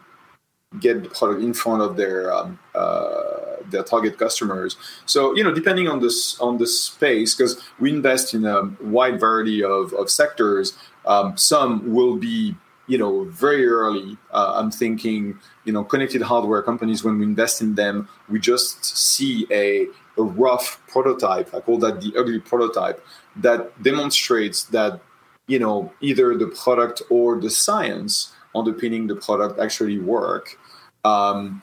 get 0.79 1.03
the 1.03 1.09
product 1.09 1.41
in 1.41 1.53
front 1.53 1.81
of 1.81 1.95
their 1.95 2.33
um, 2.33 2.59
uh, 2.75 3.57
their 3.69 3.83
target 3.83 4.17
customers. 4.17 4.77
So 5.05 5.35
you 5.35 5.43
know, 5.43 5.53
depending 5.53 5.87
on 5.87 5.99
this 5.99 6.39
on 6.39 6.57
the 6.57 6.67
space, 6.67 7.35
because 7.35 7.61
we 7.79 7.91
invest 7.91 8.33
in 8.33 8.45
a 8.45 8.63
wide 8.81 9.19
variety 9.19 9.63
of, 9.63 9.93
of 9.93 10.09
sectors. 10.09 10.77
Um, 11.05 11.37
some 11.37 11.93
will 11.93 12.17
be 12.17 12.55
you 12.87 12.97
know 12.97 13.25
very 13.25 13.67
early. 13.67 14.17
Uh, 14.31 14.53
I'm 14.55 14.71
thinking 14.71 15.39
you 15.65 15.73
know 15.73 15.83
connected 15.83 16.23
hardware 16.23 16.63
companies. 16.63 17.03
When 17.03 17.19
we 17.19 17.25
invest 17.25 17.61
in 17.61 17.75
them, 17.75 18.09
we 18.27 18.39
just 18.39 18.83
see 18.83 19.45
a 19.51 19.87
a 20.17 20.23
rough 20.23 20.81
prototype. 20.87 21.53
I 21.53 21.61
call 21.61 21.77
that 21.79 22.01
the 22.01 22.13
ugly 22.17 22.39
prototype 22.39 23.03
that 23.41 23.81
demonstrates 23.81 24.63
that 24.65 25.01
you 25.47 25.59
know 25.59 25.91
either 26.01 26.37
the 26.37 26.47
product 26.47 27.01
or 27.09 27.39
the 27.39 27.49
science 27.49 28.33
underpinning 28.55 29.07
the 29.07 29.15
product 29.15 29.59
actually 29.59 29.99
work. 29.99 30.57
Um, 31.05 31.61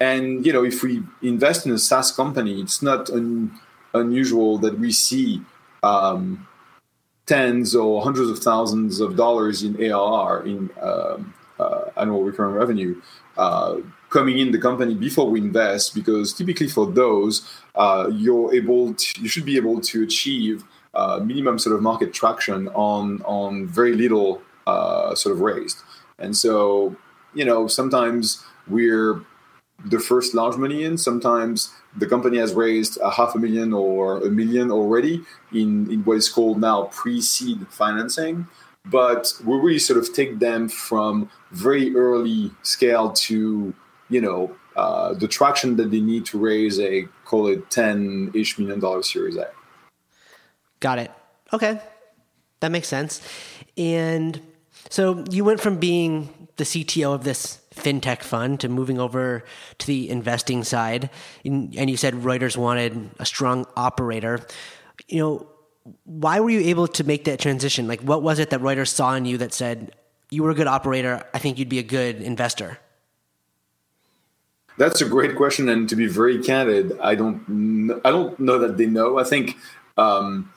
and 0.00 0.46
you 0.46 0.52
know, 0.52 0.64
if 0.64 0.82
we 0.82 1.02
invest 1.22 1.66
in 1.66 1.72
a 1.72 1.78
SaaS 1.78 2.12
company, 2.12 2.60
it's 2.60 2.82
not 2.82 3.10
un- 3.10 3.58
unusual 3.94 4.58
that 4.58 4.78
we 4.78 4.92
see 4.92 5.42
um, 5.82 6.46
tens 7.26 7.74
or 7.74 8.02
hundreds 8.02 8.30
of 8.30 8.38
thousands 8.38 9.00
of 9.00 9.16
dollars 9.16 9.62
in 9.62 9.76
ARR 9.76 10.46
in 10.46 10.70
um, 10.80 11.34
uh, 11.58 11.90
annual 11.96 12.22
recurring 12.22 12.54
revenue 12.54 13.00
uh, 13.36 13.76
coming 14.10 14.38
in 14.38 14.52
the 14.52 14.58
company 14.58 14.94
before 14.94 15.28
we 15.28 15.40
invest 15.40 15.94
because 15.94 16.32
typically 16.32 16.68
for 16.68 16.86
those 16.86 17.46
uh, 17.74 18.08
you're 18.12 18.54
able 18.54 18.94
to, 18.94 19.20
you 19.20 19.28
should 19.28 19.44
be 19.44 19.56
able 19.56 19.80
to 19.80 20.02
achieve 20.02 20.64
uh, 20.94 21.20
minimum 21.24 21.58
sort 21.58 21.74
of 21.76 21.82
market 21.82 22.12
traction 22.12 22.68
on 22.68 23.22
on 23.22 23.66
very 23.66 23.94
little 23.94 24.42
uh, 24.66 25.14
sort 25.14 25.34
of 25.34 25.40
raised. 25.40 25.78
And 26.18 26.36
so 26.36 26.96
you 27.34 27.44
know 27.44 27.66
sometimes 27.66 28.44
we're 28.68 29.22
the 29.84 30.00
first 30.00 30.34
large 30.34 30.56
money 30.56 30.82
in 30.84 30.98
sometimes 30.98 31.72
the 31.96 32.06
company 32.06 32.38
has 32.38 32.52
raised 32.52 32.98
a 33.02 33.10
half 33.10 33.34
a 33.34 33.38
million 33.38 33.72
or 33.72 34.18
a 34.18 34.30
million 34.30 34.70
already 34.70 35.22
in, 35.52 35.90
in 35.90 36.04
what 36.04 36.16
is 36.16 36.28
called 36.28 36.60
now 36.60 36.84
pre-seed 36.84 37.66
financing. 37.68 38.46
But 38.84 39.32
we 39.44 39.56
really 39.56 39.78
sort 39.78 39.98
of 39.98 40.12
take 40.12 40.38
them 40.38 40.68
from 40.68 41.30
very 41.50 41.94
early 41.94 42.52
scale 42.62 43.10
to 43.12 43.74
you 44.08 44.20
know 44.20 44.56
uh, 44.76 45.14
the 45.14 45.28
traction 45.28 45.76
that 45.76 45.90
they 45.90 46.00
need 46.00 46.24
to 46.26 46.38
raise 46.38 46.78
a 46.80 47.08
call 47.24 47.48
it 47.48 47.68
10-ish 47.70 48.58
million 48.58 48.80
dollar 48.80 49.02
series 49.02 49.36
a 49.36 49.48
got 50.80 50.98
it 50.98 51.10
okay 51.52 51.80
that 52.60 52.70
makes 52.70 52.88
sense 52.88 53.26
and 53.76 54.40
so 54.90 55.24
you 55.30 55.44
went 55.44 55.60
from 55.60 55.78
being 55.78 56.48
the 56.56 56.64
cto 56.64 57.14
of 57.14 57.24
this 57.24 57.60
fintech 57.74 58.22
fund 58.22 58.58
to 58.60 58.68
moving 58.68 58.98
over 58.98 59.44
to 59.78 59.86
the 59.86 60.10
investing 60.10 60.64
side 60.64 61.10
and 61.44 61.90
you 61.90 61.96
said 61.96 62.14
reuters 62.14 62.56
wanted 62.56 63.10
a 63.18 63.24
strong 63.24 63.66
operator 63.76 64.40
you 65.08 65.20
know 65.20 65.46
why 66.04 66.40
were 66.40 66.50
you 66.50 66.60
able 66.60 66.88
to 66.88 67.04
make 67.04 67.24
that 67.24 67.40
transition? 67.40 67.88
Like, 67.88 68.00
what 68.00 68.22
was 68.22 68.38
it 68.38 68.50
that 68.50 68.60
Reuters 68.60 68.88
saw 68.88 69.14
in 69.14 69.24
you 69.24 69.38
that 69.38 69.52
said 69.52 69.94
you 70.30 70.42
were 70.42 70.50
a 70.50 70.54
good 70.54 70.66
operator? 70.66 71.24
I 71.32 71.38
think 71.38 71.58
you'd 71.58 71.68
be 71.68 71.78
a 71.78 71.84
good 71.84 72.20
investor. 72.20 72.78
That's 74.76 75.00
a 75.00 75.08
great 75.08 75.34
question, 75.36 75.68
and 75.68 75.88
to 75.88 75.96
be 75.96 76.06
very 76.06 76.40
candid, 76.42 76.98
I 77.00 77.16
don't, 77.16 78.00
I 78.04 78.10
don't 78.10 78.38
know 78.38 78.58
that 78.58 78.76
they 78.76 78.86
know. 78.86 79.18
I 79.18 79.24
think 79.24 79.56
um, 79.96 80.52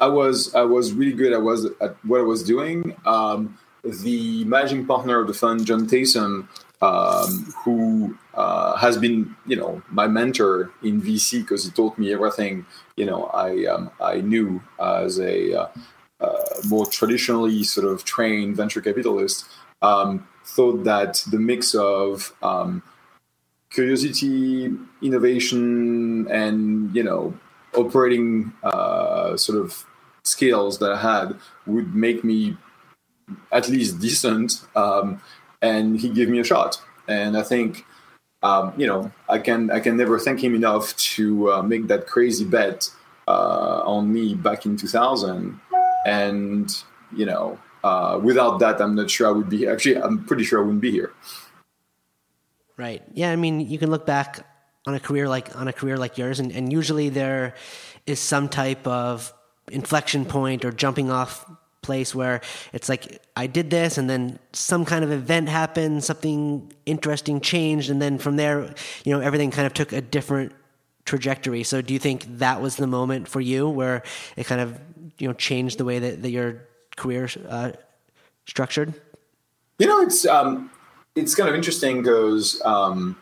I 0.00 0.08
was, 0.08 0.54
I 0.54 0.62
was 0.62 0.92
really 0.92 1.12
good. 1.12 1.32
I 1.32 1.38
was 1.38 1.66
at 1.80 1.96
what 2.04 2.20
I 2.20 2.24
was 2.24 2.42
doing. 2.42 2.96
Um, 3.06 3.58
the 3.84 4.44
managing 4.44 4.86
partner 4.86 5.20
of 5.20 5.26
the 5.26 5.34
fund, 5.34 5.64
John 5.66 5.86
Taysom, 5.86 6.48
um, 6.80 7.54
who 7.64 8.16
uh, 8.34 8.76
has 8.76 8.96
been, 8.98 9.34
you 9.46 9.56
know, 9.56 9.82
my 9.90 10.06
mentor 10.06 10.70
in 10.82 11.02
VC 11.02 11.40
because 11.40 11.64
he 11.64 11.70
taught 11.70 11.98
me 11.98 12.12
everything, 12.12 12.66
you 12.96 13.04
know, 13.04 13.24
I 13.26 13.64
um, 13.66 13.90
I 14.00 14.20
knew 14.20 14.62
as 14.80 15.18
a 15.18 15.54
uh, 15.54 15.68
uh, 16.20 16.44
more 16.68 16.86
traditionally 16.86 17.64
sort 17.64 17.86
of 17.86 18.04
trained 18.04 18.56
venture 18.56 18.80
capitalist. 18.80 19.46
Um, 19.82 20.26
thought 20.44 20.84
that 20.84 21.24
the 21.30 21.38
mix 21.38 21.74
of 21.74 22.32
um, 22.42 22.82
curiosity, 23.70 24.72
innovation, 25.02 26.28
and 26.30 26.94
you 26.94 27.02
know, 27.02 27.34
operating 27.74 28.52
uh, 28.62 29.36
sort 29.36 29.58
of 29.58 29.84
skills 30.22 30.78
that 30.78 30.92
I 30.92 31.00
had 31.00 31.38
would 31.66 31.94
make 31.94 32.24
me 32.24 32.56
at 33.52 33.68
least 33.68 34.00
decent. 34.00 34.64
Um, 34.76 35.20
and 35.60 35.98
he 35.98 36.08
gave 36.08 36.28
me 36.28 36.38
a 36.38 36.44
shot. 36.44 36.80
And 37.08 37.36
I 37.36 37.42
think, 37.42 37.84
um, 38.42 38.72
you 38.76 38.86
know, 38.86 39.10
I 39.28 39.38
can 39.38 39.70
I 39.70 39.80
can 39.80 39.96
never 39.96 40.18
thank 40.18 40.42
him 40.42 40.54
enough 40.54 40.96
to 40.96 41.52
uh, 41.52 41.62
make 41.62 41.88
that 41.88 42.06
crazy 42.06 42.44
bet 42.44 42.90
uh, 43.26 43.82
on 43.84 44.12
me 44.12 44.34
back 44.34 44.66
in 44.66 44.76
2000. 44.76 45.58
And 46.06 46.70
you 47.16 47.26
know, 47.26 47.58
uh, 47.82 48.20
without 48.22 48.58
that, 48.60 48.80
I'm 48.80 48.94
not 48.94 49.10
sure 49.10 49.26
I 49.26 49.30
would 49.30 49.48
be. 49.48 49.66
Actually, 49.66 49.96
I'm 49.96 50.24
pretty 50.24 50.44
sure 50.44 50.60
I 50.60 50.62
wouldn't 50.62 50.82
be 50.82 50.90
here. 50.90 51.12
Right. 52.76 53.02
Yeah. 53.12 53.32
I 53.32 53.36
mean, 53.36 53.60
you 53.60 53.78
can 53.78 53.90
look 53.90 54.06
back 54.06 54.46
on 54.86 54.94
a 54.94 55.00
career 55.00 55.28
like 55.28 55.54
on 55.56 55.68
a 55.68 55.72
career 55.72 55.96
like 55.96 56.18
yours, 56.18 56.40
and, 56.40 56.52
and 56.52 56.72
usually 56.72 57.08
there 57.08 57.54
is 58.06 58.20
some 58.20 58.48
type 58.48 58.86
of 58.86 59.32
inflection 59.70 60.24
point 60.24 60.64
or 60.64 60.72
jumping 60.72 61.10
off 61.10 61.44
place 61.82 62.14
where 62.14 62.40
it's 62.72 62.88
like 62.88 63.22
I 63.36 63.46
did 63.46 63.70
this 63.70 63.98
and 63.98 64.08
then 64.10 64.38
some 64.52 64.84
kind 64.84 65.04
of 65.04 65.10
event 65.10 65.48
happened, 65.48 66.04
something 66.04 66.72
interesting 66.86 67.40
changed, 67.40 67.90
and 67.90 68.00
then 68.00 68.18
from 68.18 68.36
there, 68.36 68.74
you 69.04 69.12
know, 69.12 69.20
everything 69.20 69.50
kind 69.50 69.66
of 69.66 69.74
took 69.74 69.92
a 69.92 70.00
different 70.00 70.52
trajectory. 71.04 71.62
So 71.64 71.80
do 71.80 71.94
you 71.94 71.98
think 71.98 72.38
that 72.38 72.60
was 72.60 72.76
the 72.76 72.86
moment 72.86 73.28
for 73.28 73.40
you 73.40 73.68
where 73.68 74.02
it 74.36 74.44
kind 74.46 74.60
of, 74.60 74.78
you 75.18 75.28
know, 75.28 75.34
changed 75.34 75.78
the 75.78 75.84
way 75.84 75.98
that, 75.98 76.22
that 76.22 76.30
your 76.30 76.62
career 76.96 77.28
uh, 77.48 77.72
structured? 78.46 78.92
You 79.78 79.86
know, 79.86 80.00
it's 80.02 80.26
um, 80.26 80.70
it's 81.14 81.34
kind 81.34 81.48
of 81.48 81.54
interesting 81.54 82.02
because 82.02 82.60
um, 82.64 83.16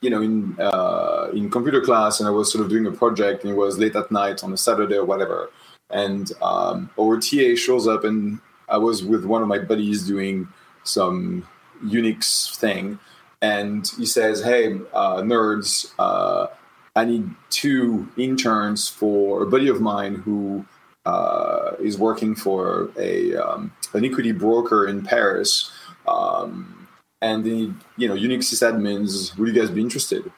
you 0.00 0.08
know, 0.10 0.22
in 0.22 0.56
uh, 0.60 1.30
in 1.32 1.50
computer 1.50 1.80
class 1.80 2.20
and 2.20 2.28
I 2.28 2.30
was 2.30 2.52
sort 2.52 2.62
of 2.62 2.70
doing 2.70 2.86
a 2.86 2.92
project 2.92 3.42
and 3.42 3.52
it 3.52 3.56
was 3.56 3.78
late 3.78 3.96
at 3.96 4.12
night 4.12 4.44
on 4.44 4.52
a 4.52 4.56
Saturday 4.56 4.96
or 4.96 5.04
whatever, 5.04 5.50
and 5.90 6.30
um, 6.42 6.90
our 7.00 7.18
TA 7.18 7.56
shows 7.56 7.88
up 7.88 8.04
and 8.04 8.38
I 8.68 8.78
was 8.78 9.04
with 9.04 9.24
one 9.24 9.42
of 9.42 9.48
my 9.48 9.58
buddies 9.58 10.06
doing 10.06 10.48
some 10.84 11.46
Unix 11.84 12.56
thing 12.56 12.98
and 13.42 13.90
he 13.98 14.06
says, 14.06 14.42
"Hey, 14.42 14.74
uh, 14.92 15.20
nerds, 15.22 15.92
uh, 15.98 16.46
I 16.94 17.04
need 17.04 17.30
two 17.50 18.08
interns 18.16 18.88
for 18.88 19.42
a 19.42 19.46
buddy 19.46 19.68
of 19.68 19.80
mine 19.80 20.16
who 20.16 20.64
uh, 21.04 21.72
is 21.80 21.98
working 21.98 22.34
for 22.34 22.90
a 22.98 23.34
um, 23.36 23.72
an 23.92 24.04
equity 24.04 24.32
broker 24.32 24.86
in 24.86 25.02
Paris, 25.02 25.70
um, 26.08 26.88
and 27.20 27.44
need, 27.44 27.74
you 27.96 28.08
know 28.08 28.14
Unix 28.14 28.44
sysadmins. 28.52 29.36
Would 29.36 29.48
you 29.48 29.60
guys 29.60 29.70
be 29.70 29.82
interested?" 29.82 30.30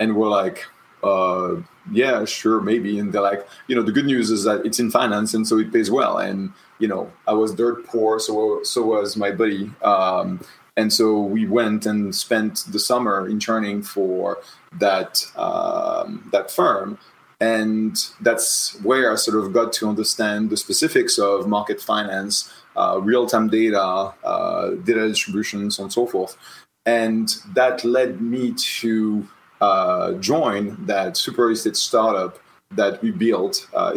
And 0.00 0.16
we're 0.16 0.28
like. 0.28 0.64
Uh, 1.04 1.60
yeah, 1.90 2.24
sure, 2.24 2.60
maybe. 2.60 2.96
And 2.96 3.12
they're 3.12 3.20
like, 3.20 3.44
you 3.66 3.74
know, 3.74 3.82
the 3.82 3.90
good 3.90 4.04
news 4.04 4.30
is 4.30 4.44
that 4.44 4.64
it's 4.64 4.78
in 4.78 4.88
finance, 4.88 5.34
and 5.34 5.44
so 5.44 5.58
it 5.58 5.72
pays 5.72 5.90
well. 5.90 6.18
And 6.18 6.52
you 6.82 6.88
know, 6.88 7.12
I 7.28 7.32
was 7.32 7.54
dirt 7.54 7.86
poor, 7.86 8.18
so 8.18 8.60
so 8.64 8.82
was 8.94 9.16
my 9.16 9.30
buddy. 9.30 9.70
Um, 9.82 10.40
and 10.76 10.92
so 10.92 11.20
we 11.20 11.46
went 11.46 11.86
and 11.86 12.12
spent 12.12 12.64
the 12.74 12.80
summer 12.80 13.28
interning 13.28 13.82
for 13.82 14.38
that 14.80 15.24
um, 15.36 16.28
that 16.32 16.50
firm, 16.50 16.98
and 17.40 17.94
that's 18.20 18.76
where 18.82 19.12
I 19.12 19.14
sort 19.14 19.38
of 19.38 19.52
got 19.52 19.72
to 19.74 19.88
understand 19.88 20.50
the 20.50 20.56
specifics 20.56 21.20
of 21.20 21.46
market 21.46 21.80
finance, 21.80 22.52
uh, 22.74 22.98
real 23.00 23.26
time 23.26 23.48
data, 23.48 24.12
uh, 24.24 24.70
data 24.88 25.06
distribution, 25.06 25.70
so 25.70 25.82
on 25.82 25.86
and 25.86 25.92
so 25.92 26.04
forth, 26.04 26.36
and 26.84 27.28
that 27.54 27.84
led 27.84 28.20
me 28.20 28.54
to 28.80 29.28
uh, 29.60 30.14
join 30.14 30.84
that 30.86 31.16
super 31.16 31.52
estate 31.52 31.76
startup 31.76 32.40
that 32.76 33.02
we 33.02 33.10
built, 33.10 33.68
uh, 33.74 33.92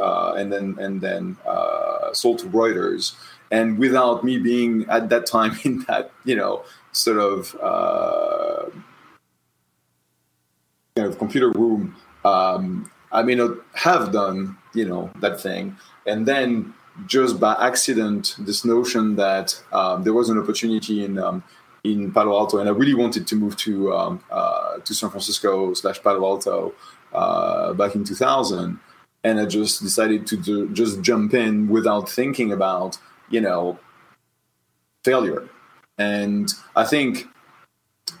uh, 0.00 0.32
and 0.36 0.52
then 0.52 0.76
and 0.78 1.00
then 1.00 1.36
uh, 1.46 2.12
sold 2.12 2.38
to 2.40 2.46
Reuters. 2.46 3.14
And 3.50 3.78
without 3.78 4.24
me 4.24 4.38
being 4.38 4.86
at 4.90 5.08
that 5.08 5.26
time 5.26 5.58
in 5.64 5.84
that 5.88 6.10
you 6.24 6.36
know 6.36 6.64
sort 6.92 7.18
of 7.18 7.56
uh, 7.62 8.70
kind 10.96 11.08
of 11.08 11.18
computer 11.18 11.50
room 11.50 11.94
um, 12.24 12.90
i 13.12 13.22
may 13.22 13.34
not 13.34 13.52
have 13.74 14.10
done 14.10 14.56
you 14.74 14.86
know 14.86 15.10
that 15.20 15.40
thing. 15.40 15.76
And 16.06 16.26
then 16.26 16.74
just 17.06 17.38
by 17.38 17.54
accident 17.60 18.34
this 18.38 18.64
notion 18.64 19.16
that 19.16 19.60
um, 19.72 20.02
there 20.04 20.12
was 20.12 20.28
an 20.30 20.38
opportunity 20.38 21.04
in 21.04 21.18
um, 21.18 21.42
in 21.84 22.12
Palo 22.12 22.36
Alto, 22.36 22.58
and 22.58 22.68
I 22.68 22.72
really 22.72 22.94
wanted 22.94 23.26
to 23.26 23.36
move 23.36 23.56
to 23.58 23.94
um, 23.94 24.24
uh, 24.30 24.78
to 24.78 24.94
San 24.94 25.10
Francisco 25.10 25.74
slash 25.74 26.02
Palo 26.02 26.24
Alto 26.24 26.74
uh, 27.12 27.72
back 27.74 27.94
in 27.94 28.04
2000, 28.04 28.78
and 29.24 29.40
I 29.40 29.46
just 29.46 29.82
decided 29.82 30.26
to 30.28 30.36
do, 30.36 30.68
just 30.70 31.02
jump 31.02 31.34
in 31.34 31.68
without 31.68 32.08
thinking 32.08 32.52
about 32.52 32.98
you 33.30 33.40
know, 33.40 33.78
failure. 35.04 35.48
And 35.98 36.52
I 36.76 36.84
think 36.84 37.26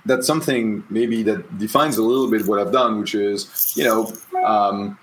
that's 0.04 0.26
something 0.26 0.84
maybe 0.90 1.22
that 1.24 1.58
defines 1.58 1.96
a 1.96 2.02
little 2.02 2.30
bit 2.30 2.46
what 2.46 2.58
I've 2.58 2.72
done, 2.72 3.00
which 3.00 3.14
is, 3.14 3.74
you 3.76 3.84
know, 3.84 4.12
um, 4.44 4.98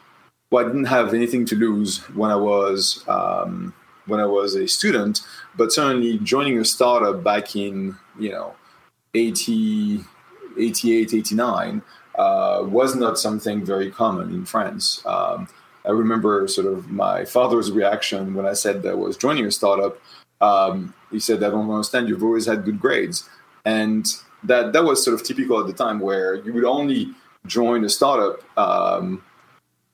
well, 0.49 0.65
I 0.65 0.67
didn't 0.67 0.85
have 0.85 1.13
anything 1.13 1.45
to 1.45 1.55
lose 1.55 1.99
when 2.15 2.31
I 2.31 2.35
was 2.35 3.03
um, 3.07 3.73
when 4.05 4.19
I 4.19 4.25
was 4.25 4.55
a 4.55 4.67
student, 4.67 5.21
but 5.55 5.71
certainly 5.71 6.17
joining 6.19 6.57
a 6.59 6.65
startup 6.65 7.23
back 7.23 7.55
in, 7.55 7.95
you 8.19 8.31
know, 8.31 8.53
80, 9.13 10.01
88, 10.57 11.13
89, 11.13 11.81
uh, 12.17 12.63
was 12.65 12.95
not 12.95 13.17
something 13.17 13.65
very 13.65 13.91
common 13.91 14.29
in 14.29 14.45
France. 14.45 15.01
Um, 15.05 15.47
I 15.85 15.91
remember 15.91 16.47
sort 16.47 16.67
of 16.67 16.89
my 16.89 17.25
father's 17.25 17.71
reaction 17.71 18.33
when 18.33 18.45
I 18.45 18.53
said 18.53 18.83
that 18.83 18.91
I 18.91 18.95
was 18.95 19.17
joining 19.17 19.45
a 19.45 19.51
startup. 19.51 19.99
Um, 20.41 20.93
he 21.11 21.19
said, 21.19 21.43
"I 21.43 21.49
don't 21.49 21.69
understand. 21.69 22.09
You've 22.09 22.23
always 22.23 22.45
had 22.45 22.65
good 22.65 22.79
grades," 22.79 23.29
and 23.63 24.05
that 24.43 24.73
that 24.73 24.83
was 24.83 25.03
sort 25.03 25.19
of 25.19 25.25
typical 25.25 25.59
at 25.59 25.67
the 25.67 25.73
time, 25.73 25.99
where 25.99 26.35
you 26.35 26.53
would 26.53 26.65
only 26.65 27.13
join 27.45 27.83
a 27.85 27.89
startup 27.89 28.41
um, 28.57 29.21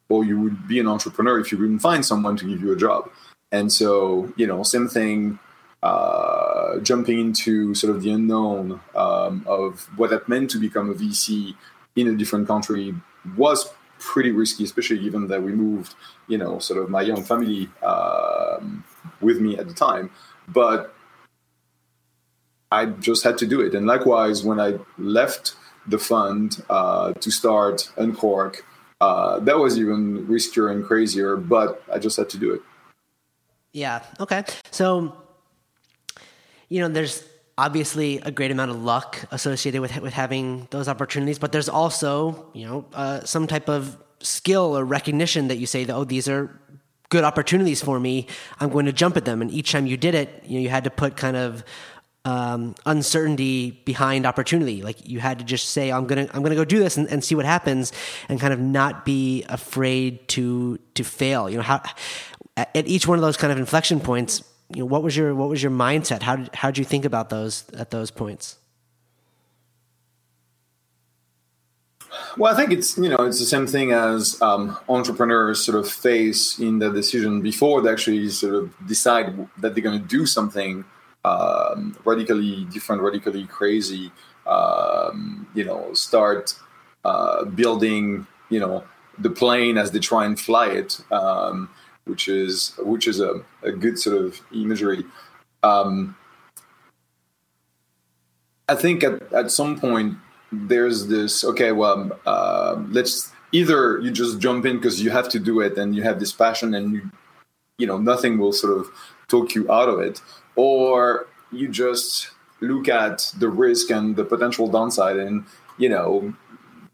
or 0.09 0.23
you 0.23 0.39
would 0.39 0.67
be 0.67 0.79
an 0.79 0.87
entrepreneur 0.87 1.39
if 1.39 1.51
you 1.51 1.57
couldn't 1.57 1.79
find 1.79 2.05
someone 2.05 2.35
to 2.37 2.45
give 2.45 2.61
you 2.61 2.71
a 2.71 2.75
job. 2.75 3.09
And 3.51 3.71
so, 3.71 4.31
you 4.35 4.47
know, 4.47 4.63
same 4.63 4.87
thing. 4.87 5.39
Uh, 5.83 6.79
jumping 6.81 7.19
into 7.19 7.73
sort 7.73 7.95
of 7.95 8.03
the 8.03 8.11
unknown 8.11 8.79
um, 8.93 9.43
of 9.47 9.89
what 9.97 10.11
that 10.11 10.29
meant 10.29 10.47
to 10.47 10.59
become 10.59 10.91
a 10.91 10.93
VC 10.93 11.55
in 11.95 12.07
a 12.07 12.15
different 12.15 12.47
country 12.47 12.93
was 13.35 13.73
pretty 13.97 14.31
risky, 14.31 14.63
especially 14.63 14.99
given 14.99 15.27
that 15.27 15.41
we 15.41 15.51
moved, 15.51 15.95
you 16.27 16.37
know, 16.37 16.59
sort 16.59 16.81
of 16.81 16.89
my 16.89 17.01
young 17.01 17.23
family 17.23 17.69
um, 17.83 18.83
with 19.21 19.39
me 19.39 19.57
at 19.57 19.67
the 19.67 19.73
time. 19.73 20.11
But 20.47 20.93
I 22.71 22.85
just 22.85 23.23
had 23.23 23.37
to 23.39 23.45
do 23.45 23.61
it. 23.61 23.75
And 23.75 23.85
likewise, 23.85 24.43
when 24.43 24.59
I 24.59 24.79
left 24.97 25.55
the 25.87 25.99
fund 25.99 26.63
uh, 26.69 27.13
to 27.13 27.31
start 27.31 27.91
Uncork, 27.97 28.65
uh, 29.01 29.39
that 29.39 29.57
was 29.57 29.77
even 29.79 30.27
riskier 30.27 30.71
and 30.71 30.85
crazier, 30.85 31.35
but 31.35 31.83
I 31.91 31.99
just 31.99 32.17
had 32.17 32.29
to 32.29 32.37
do 32.37 32.53
it. 32.53 32.61
Yeah. 33.73 34.03
Okay. 34.19 34.43
So, 34.71 35.15
you 36.69 36.79
know, 36.79 36.87
there's 36.87 37.23
obviously 37.57 38.17
a 38.19 38.31
great 38.31 38.51
amount 38.51 38.71
of 38.71 38.83
luck 38.83 39.19
associated 39.31 39.81
with 39.81 39.97
with 39.99 40.13
having 40.13 40.67
those 40.71 40.87
opportunities, 40.87 41.39
but 41.39 41.51
there's 41.51 41.69
also, 41.69 42.47
you 42.53 42.65
know, 42.65 42.85
uh, 42.93 43.21
some 43.23 43.47
type 43.47 43.69
of 43.69 43.97
skill 44.19 44.77
or 44.77 44.85
recognition 44.85 45.47
that 45.47 45.57
you 45.57 45.65
say 45.65 45.83
that 45.83 45.95
oh, 45.95 46.03
these 46.03 46.27
are 46.27 46.59
good 47.09 47.23
opportunities 47.23 47.81
for 47.81 47.99
me. 47.99 48.27
I'm 48.59 48.69
going 48.69 48.85
to 48.85 48.93
jump 48.93 49.17
at 49.17 49.25
them, 49.25 49.41
and 49.41 49.51
each 49.51 49.71
time 49.71 49.85
you 49.85 49.97
did 49.97 50.15
it, 50.15 50.43
you 50.45 50.55
know, 50.55 50.61
you 50.61 50.69
had 50.69 50.85
to 50.85 50.89
put 50.89 51.17
kind 51.17 51.37
of 51.37 51.63
um, 52.23 52.75
uncertainty 52.85 53.71
behind 53.85 54.25
opportunity. 54.25 54.81
Like 54.81 55.07
you 55.07 55.19
had 55.19 55.39
to 55.39 55.45
just 55.45 55.69
say, 55.69 55.91
"I'm 55.91 56.07
gonna, 56.07 56.27
I'm 56.33 56.43
gonna 56.43 56.55
go 56.55 56.65
do 56.65 56.79
this 56.79 56.97
and, 56.97 57.07
and, 57.09 57.23
see 57.23 57.35
what 57.35 57.45
happens," 57.45 57.91
and 58.29 58.39
kind 58.39 58.53
of 58.53 58.59
not 58.59 59.05
be 59.05 59.43
afraid 59.49 60.27
to 60.29 60.77
to 60.95 61.03
fail. 61.03 61.49
You 61.49 61.57
know, 61.57 61.63
how 61.63 61.81
at 62.75 62.87
each 62.87 63.07
one 63.07 63.17
of 63.17 63.21
those 63.21 63.37
kind 63.37 63.51
of 63.51 63.59
inflection 63.59 63.99
points, 63.99 64.43
you 64.73 64.81
know, 64.81 64.85
what 64.85 65.03
was 65.03 65.15
your 65.15 65.35
what 65.35 65.49
was 65.49 65.61
your 65.61 65.71
mindset? 65.71 66.21
How 66.21 66.35
did 66.35 66.55
how 66.55 66.69
did 66.69 66.77
you 66.77 66.85
think 66.85 67.05
about 67.05 67.29
those 67.29 67.65
at 67.73 67.91
those 67.91 68.11
points? 68.11 68.57
Well, 72.37 72.53
I 72.53 72.55
think 72.55 72.71
it's 72.71 72.97
you 72.97 73.09
know 73.09 73.17
it's 73.25 73.39
the 73.39 73.45
same 73.45 73.67
thing 73.67 73.91
as 73.91 74.41
um, 74.41 74.77
entrepreneurs 74.87 75.63
sort 75.63 75.77
of 75.77 75.89
face 75.89 76.59
in 76.59 76.79
the 76.79 76.89
decision 76.89 77.41
before 77.41 77.81
they 77.81 77.91
actually 77.91 78.29
sort 78.29 78.55
of 78.55 78.73
decide 78.87 79.47
that 79.57 79.73
they're 79.73 79.83
going 79.83 80.01
to 80.01 80.07
do 80.07 80.25
something 80.25 80.85
um, 81.25 81.97
radically 82.05 82.65
different, 82.71 83.01
radically 83.01 83.45
crazy. 83.45 84.11
Um, 84.47 85.47
you 85.53 85.63
know, 85.63 85.93
start 85.93 86.55
uh, 87.05 87.45
building, 87.45 88.27
you 88.49 88.59
know, 88.59 88.83
the 89.17 89.29
plane 89.29 89.77
as 89.77 89.91
they 89.91 89.99
try 89.99 90.25
and 90.25 90.39
fly 90.39 90.67
it, 90.67 90.99
um, 91.11 91.69
which 92.05 92.27
is 92.27 92.73
which 92.79 93.07
is 93.07 93.19
a, 93.19 93.41
a 93.63 93.71
good 93.71 93.99
sort 93.99 94.17
of 94.17 94.41
imagery. 94.53 95.03
Um, 95.63 96.15
I 98.67 98.75
think 98.75 99.03
at, 99.03 99.33
at 99.33 99.51
some 99.51 99.79
point 99.79 100.17
there's 100.51 101.07
this 101.07 101.43
okay, 101.43 101.71
well, 101.71 102.19
uh, 102.25 102.81
let's 102.89 103.31
either 103.51 103.99
you 103.99 104.11
just 104.11 104.39
jump 104.39 104.65
in 104.65 104.77
because 104.77 105.01
you 105.01 105.09
have 105.09 105.29
to 105.29 105.39
do 105.39 105.59
it 105.59 105.77
and 105.77 105.95
you 105.95 106.03
have 106.03 106.19
this 106.19 106.31
passion 106.31 106.73
and 106.73 106.93
you 106.93 107.11
you 107.77 107.87
know 107.87 107.97
nothing 107.97 108.37
will 108.37 108.53
sort 108.53 108.77
of 108.77 108.87
talk 109.27 109.55
you 109.55 109.69
out 109.71 109.89
of 109.89 109.99
it 109.99 110.21
or 110.55 111.27
you 111.51 111.67
just 111.67 112.31
look 112.61 112.87
at 112.87 113.31
the 113.39 113.49
risk 113.49 113.89
and 113.89 114.15
the 114.15 114.23
potential 114.23 114.67
downside 114.67 115.17
and 115.17 115.43
you 115.77 115.89
know 115.89 116.33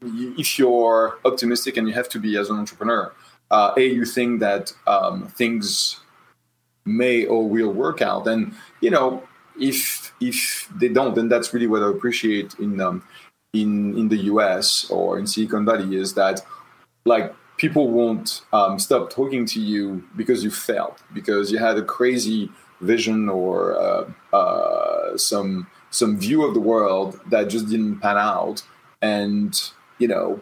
if 0.02 0.58
you're 0.58 1.17
optimistic 1.26 1.78
and 1.78 1.88
you 1.88 1.93
have 1.93 2.08
to 2.08 2.20
be 2.20 2.38
as 2.38 2.50
an 2.50 2.58
entrepreneur 2.58 3.12
uh, 3.52 3.74
a 3.78 3.86
you 3.86 4.06
think 4.06 4.40
that 4.40 4.74
um, 4.86 5.28
things 5.28 6.00
may 6.86 7.26
or 7.26 7.48
will 7.48 7.72
work 7.72 8.02
out. 8.02 8.28
And 8.28 8.54
you 8.82 8.90
know 8.90 9.24
if 9.60 10.14
if 10.22 10.70
they 10.76 10.88
don't 10.88 11.16
then 11.16 11.30
that's 11.30 11.54
really 11.54 11.68
what 11.68 11.82
i 11.82 11.90
appreciate 11.90 12.54
in 12.60 12.80
um, 12.80 13.04
in 13.54 13.98
in 13.98 14.08
the 14.10 14.18
us 14.18 14.90
or 14.90 15.18
in 15.18 15.26
silicon 15.26 15.66
valley 15.66 15.96
is 15.96 16.14
that 16.14 16.42
like 17.06 17.34
people 17.58 17.90
won't 17.90 18.42
um, 18.54 18.78
stop 18.78 19.10
talking 19.10 19.46
to 19.46 19.60
you 19.60 20.04
because 20.16 20.44
you 20.44 20.52
failed 20.52 21.02
because 21.14 21.52
you 21.52 21.58
had 21.58 21.78
a 21.78 21.84
crazy 21.84 22.50
vision 22.82 23.28
or 23.30 23.76
uh, 23.80 24.36
uh, 24.36 25.18
some 25.18 25.68
some 25.90 26.20
view 26.20 26.46
of 26.46 26.54
the 26.54 26.60
world 26.60 27.20
that 27.30 27.48
just 27.48 27.70
didn't 27.70 28.00
pan 28.00 28.18
out, 28.18 28.62
and 29.02 29.72
you 29.98 30.08
know 30.08 30.42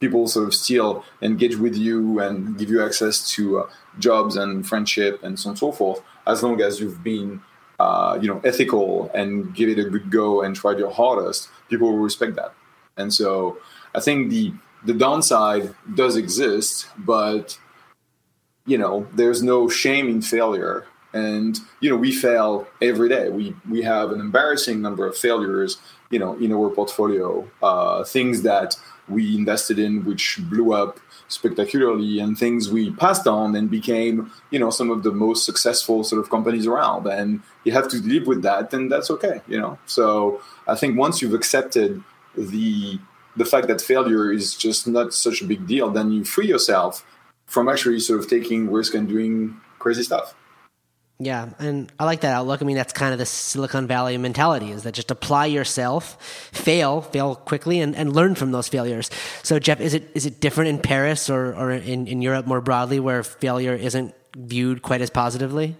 people 0.00 0.26
sort 0.26 0.46
of 0.46 0.54
still 0.54 1.04
engage 1.20 1.56
with 1.56 1.76
you 1.76 2.18
and 2.20 2.58
give 2.58 2.70
you 2.70 2.82
access 2.82 3.28
to 3.32 3.60
uh, 3.60 3.70
jobs 3.98 4.34
and 4.34 4.66
friendship 4.66 5.22
and 5.22 5.38
so 5.38 5.48
on 5.48 5.52
and 5.52 5.58
so 5.58 5.70
forth, 5.70 6.02
as 6.26 6.42
long 6.42 6.60
as 6.60 6.80
you've 6.80 7.04
been 7.04 7.40
uh, 7.78 8.18
you 8.20 8.28
know 8.28 8.40
ethical 8.44 9.10
and 9.14 9.54
give 9.54 9.68
it 9.68 9.78
a 9.78 9.84
good 9.84 10.10
go 10.10 10.42
and 10.42 10.56
tried 10.56 10.78
your 10.78 10.90
hardest, 10.90 11.48
people 11.68 11.92
will 11.92 11.98
respect 11.98 12.34
that. 12.36 12.52
And 12.96 13.12
so 13.12 13.58
I 13.94 14.00
think 14.00 14.30
the 14.30 14.52
the 14.84 14.94
downside 14.94 15.74
does 15.94 16.16
exist, 16.16 16.88
but 16.96 17.58
you 18.66 18.78
know 18.78 19.06
there's 19.14 19.42
no 19.42 19.68
shame 19.68 20.08
in 20.08 20.22
failure 20.22 20.86
and 21.12 21.58
you 21.80 21.90
know 21.90 21.96
we 21.96 22.12
fail 22.12 22.66
every 22.80 23.08
day. 23.08 23.28
We 23.28 23.54
we 23.68 23.82
have 23.82 24.12
an 24.12 24.20
embarrassing 24.20 24.80
number 24.80 25.06
of 25.06 25.16
failures 25.16 25.78
you 26.10 26.18
know 26.18 26.36
in 26.38 26.52
our 26.52 26.70
portfolio 26.70 27.48
uh, 27.62 28.04
things 28.04 28.42
that 28.42 28.76
we 29.08 29.36
invested 29.36 29.78
in 29.78 30.04
which 30.04 30.38
blew 30.48 30.72
up 30.72 31.00
spectacularly 31.28 32.18
and 32.18 32.36
things 32.36 32.70
we 32.70 32.90
passed 32.92 33.26
on 33.26 33.54
and 33.56 33.70
became 33.70 34.30
you 34.50 34.58
know 34.58 34.70
some 34.70 34.90
of 34.90 35.02
the 35.02 35.12
most 35.12 35.44
successful 35.44 36.04
sort 36.04 36.20
of 36.20 36.30
companies 36.30 36.66
around. 36.66 37.06
And 37.06 37.40
you 37.64 37.72
have 37.72 37.88
to 37.88 37.96
live 37.98 38.26
with 38.26 38.42
that 38.42 38.72
and 38.72 38.90
that's 38.90 39.10
okay 39.10 39.40
you 39.48 39.58
know. 39.58 39.78
So 39.86 40.40
i 40.66 40.74
think 40.74 40.96
once 40.98 41.20
you've 41.20 41.34
accepted 41.34 42.02
the 42.36 42.98
the 43.36 43.44
fact 43.44 43.68
that 43.68 43.80
failure 43.80 44.32
is 44.32 44.54
just 44.54 44.86
not 44.86 45.14
such 45.14 45.40
a 45.42 45.44
big 45.44 45.66
deal 45.66 45.88
then 45.90 46.10
you 46.12 46.24
free 46.24 46.46
yourself 46.46 47.04
from 47.46 47.68
actually 47.68 47.98
sort 48.00 48.20
of 48.20 48.28
taking 48.28 48.70
risk 48.70 48.94
and 48.94 49.08
doing 49.08 49.56
crazy 49.78 50.02
stuff 50.02 50.34
yeah, 51.22 51.50
and 51.58 51.92
I 51.98 52.06
like 52.06 52.22
that 52.22 52.32
outlook. 52.32 52.62
I 52.62 52.64
mean, 52.64 52.76
that's 52.76 52.94
kind 52.94 53.12
of 53.12 53.18
the 53.18 53.26
Silicon 53.26 53.86
Valley 53.86 54.16
mentality 54.16 54.70
is 54.70 54.84
that 54.84 54.94
just 54.94 55.10
apply 55.10 55.46
yourself, 55.46 56.16
fail, 56.50 57.02
fail 57.02 57.36
quickly, 57.36 57.78
and, 57.80 57.94
and 57.94 58.14
learn 58.14 58.34
from 58.34 58.52
those 58.52 58.68
failures. 58.68 59.10
So, 59.42 59.58
Jeff, 59.58 59.80
is 59.80 59.92
it 59.92 60.10
is 60.14 60.24
it 60.24 60.40
different 60.40 60.70
in 60.70 60.78
Paris 60.78 61.28
or, 61.28 61.54
or 61.54 61.72
in, 61.72 62.06
in 62.06 62.22
Europe 62.22 62.46
more 62.46 62.62
broadly 62.62 63.00
where 63.00 63.22
failure 63.22 63.74
isn't 63.74 64.14
viewed 64.34 64.80
quite 64.80 65.02
as 65.02 65.10
positively? 65.10 65.76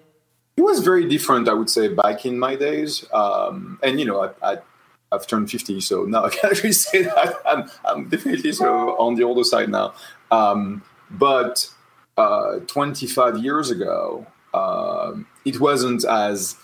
It 0.59 0.63
was 0.63 0.81
very 0.81 1.09
different, 1.09 1.49
I 1.49 1.55
would 1.55 1.71
say, 1.71 1.89
back 1.89 2.27
in 2.27 2.39
my 2.39 2.55
days. 2.55 3.07
Um, 3.11 3.79
and, 3.83 3.99
you 3.99 4.05
know, 4.05 4.21
I, 4.43 4.53
I, 4.53 4.59
have 5.11 5.27
turned 5.27 5.51
50, 5.51 5.81
so 5.81 6.05
now 6.05 6.25
I 6.27 6.29
can 6.29 6.51
actually 6.51 6.73
say 6.73 7.03
that 7.05 7.35
I'm, 7.47 7.71
I'm 7.85 8.09
definitely 8.11 8.53
sort 8.53 8.69
of 8.69 9.01
on 9.01 9.15
the 9.15 9.25
older 9.25 9.43
side 9.43 9.71
now. 9.71 9.95
Um, 10.31 10.83
but 11.11 11.71
uh, 12.19 12.59
25 12.67 13.39
years 13.39 13.71
ago, 13.71 14.27
um, 14.55 15.27
it 15.45 15.61
wasn't 15.61 16.05
as 16.05 16.57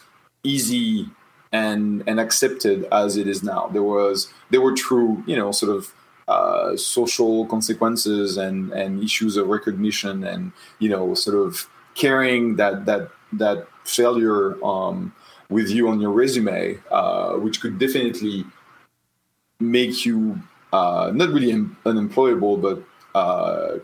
easy 0.42 1.08
and 1.52 2.02
and 2.06 2.20
accepted 2.20 2.86
as 2.92 3.16
it 3.16 3.26
is 3.26 3.42
now. 3.42 3.68
There 3.68 3.82
was 3.82 4.32
there 4.50 4.60
were 4.60 4.74
true, 4.74 5.22
you 5.26 5.36
know, 5.36 5.52
sort 5.52 5.76
of 5.76 5.94
uh, 6.28 6.76
social 6.76 7.46
consequences 7.46 8.36
and 8.36 8.72
and 8.72 9.02
issues 9.02 9.36
of 9.36 9.48
recognition 9.48 10.24
and 10.24 10.52
you 10.78 10.88
know 10.88 11.14
sort 11.14 11.36
of 11.36 11.68
carrying 11.94 12.56
that 12.56 12.86
that 12.86 13.10
that 13.32 13.66
failure 13.84 14.62
um, 14.64 15.12
with 15.48 15.70
you 15.70 15.88
on 15.88 16.00
your 16.00 16.10
resume, 16.10 16.78
uh, 16.90 17.34
which 17.34 17.60
could 17.60 17.78
definitely 17.78 18.44
make 19.60 20.04
you 20.04 20.40
uh, 20.72 21.10
not 21.14 21.28
really 21.30 21.52
unemployable, 21.84 22.56
but 22.56 22.82
uh, 23.14 23.78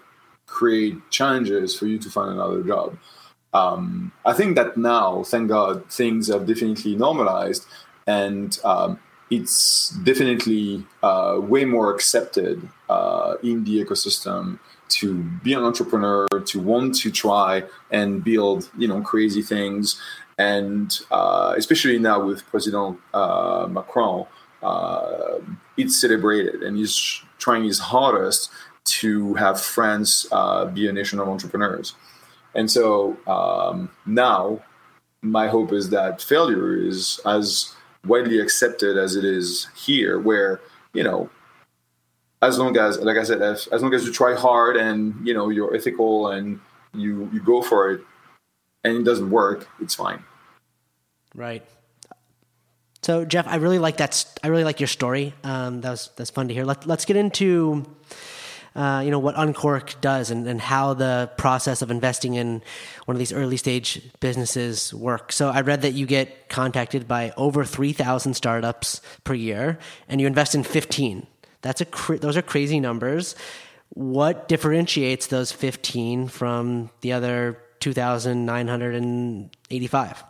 create 0.46 0.98
challenges 1.10 1.76
for 1.76 1.86
you 1.86 1.98
to 1.98 2.10
find 2.10 2.32
another 2.32 2.62
job. 2.62 2.96
Um, 3.54 4.12
I 4.24 4.32
think 4.32 4.56
that 4.56 4.76
now, 4.76 5.22
thank 5.24 5.48
God, 5.48 5.90
things 5.90 6.28
have 6.28 6.46
definitely 6.46 6.96
normalized, 6.96 7.66
and 8.06 8.58
um, 8.64 8.98
it's 9.30 9.90
definitely 10.04 10.84
uh, 11.02 11.38
way 11.40 11.64
more 11.64 11.94
accepted 11.94 12.68
uh, 12.88 13.34
in 13.42 13.64
the 13.64 13.84
ecosystem 13.84 14.58
to 14.88 15.22
be 15.42 15.54
an 15.54 15.62
entrepreneur, 15.62 16.26
to 16.46 16.60
want 16.60 16.94
to 16.96 17.10
try 17.10 17.64
and 17.90 18.22
build, 18.22 18.70
you 18.76 18.86
know, 18.88 19.00
crazy 19.00 19.42
things, 19.42 20.00
and 20.38 21.00
uh, 21.10 21.54
especially 21.56 21.98
now 21.98 22.24
with 22.24 22.44
President 22.46 22.98
uh, 23.14 23.66
Macron, 23.70 24.26
uh, 24.62 25.38
it's 25.76 26.00
celebrated 26.00 26.62
and 26.62 26.76
he's 26.76 27.22
trying 27.38 27.64
his 27.64 27.78
hardest 27.78 28.50
to 28.84 29.34
have 29.34 29.60
France 29.60 30.26
uh, 30.32 30.64
be 30.66 30.88
a 30.88 30.92
nation 30.92 31.18
of 31.18 31.28
entrepreneurs. 31.28 31.94
And 32.54 32.70
so 32.70 33.16
um, 33.26 33.90
now, 34.06 34.62
my 35.22 35.48
hope 35.48 35.72
is 35.72 35.90
that 35.90 36.20
failure 36.20 36.76
is 36.76 37.20
as 37.24 37.74
widely 38.04 38.40
accepted 38.40 38.98
as 38.98 39.16
it 39.16 39.24
is 39.24 39.68
here, 39.76 40.18
where 40.18 40.60
you 40.92 41.02
know, 41.02 41.30
as 42.42 42.58
long 42.58 42.76
as, 42.76 42.98
like 42.98 43.16
I 43.16 43.22
said, 43.22 43.40
as, 43.40 43.68
as 43.68 43.82
long 43.82 43.94
as 43.94 44.04
you 44.04 44.12
try 44.12 44.34
hard 44.34 44.76
and 44.76 45.26
you 45.26 45.32
know 45.32 45.48
you're 45.48 45.74
ethical 45.74 46.28
and 46.28 46.60
you 46.94 47.30
you 47.32 47.40
go 47.40 47.62
for 47.62 47.90
it, 47.90 48.00
and 48.84 48.96
it 48.96 49.04
doesn't 49.04 49.30
work, 49.30 49.68
it's 49.80 49.94
fine. 49.94 50.22
Right. 51.34 51.64
So 53.02 53.24
Jeff, 53.24 53.48
I 53.48 53.56
really 53.56 53.78
like 53.78 53.96
that. 53.96 54.24
I 54.44 54.48
really 54.48 54.64
like 54.64 54.78
your 54.78 54.86
story. 54.86 55.34
Um, 55.42 55.80
that 55.80 55.90
was 55.90 56.10
that's 56.16 56.30
fun 56.30 56.48
to 56.48 56.54
hear. 56.54 56.64
Let, 56.64 56.86
let's 56.86 57.04
get 57.04 57.16
into 57.16 57.84
uh, 58.74 59.02
you 59.04 59.10
know, 59.10 59.18
what 59.18 59.36
Uncork 59.36 60.00
does 60.00 60.30
and, 60.30 60.46
and 60.46 60.60
how 60.60 60.94
the 60.94 61.30
process 61.36 61.82
of 61.82 61.90
investing 61.90 62.34
in 62.34 62.62
one 63.04 63.14
of 63.14 63.18
these 63.18 63.32
early 63.32 63.56
stage 63.56 64.00
businesses 64.20 64.94
work. 64.94 65.32
So 65.32 65.50
I 65.50 65.60
read 65.60 65.82
that 65.82 65.92
you 65.92 66.06
get 66.06 66.48
contacted 66.48 67.06
by 67.06 67.32
over 67.36 67.64
3,000 67.64 68.34
startups 68.34 69.00
per 69.24 69.34
year 69.34 69.78
and 70.08 70.20
you 70.20 70.26
invest 70.26 70.54
in 70.54 70.62
15. 70.62 71.26
That's 71.60 71.80
a 71.80 71.84
cr- 71.84 72.16
those 72.16 72.36
are 72.36 72.42
crazy 72.42 72.80
numbers. 72.80 73.36
What 73.90 74.48
differentiates 74.48 75.26
those 75.26 75.52
15 75.52 76.28
from 76.28 76.90
the 77.02 77.12
other 77.12 77.58
2,985? 77.80 80.24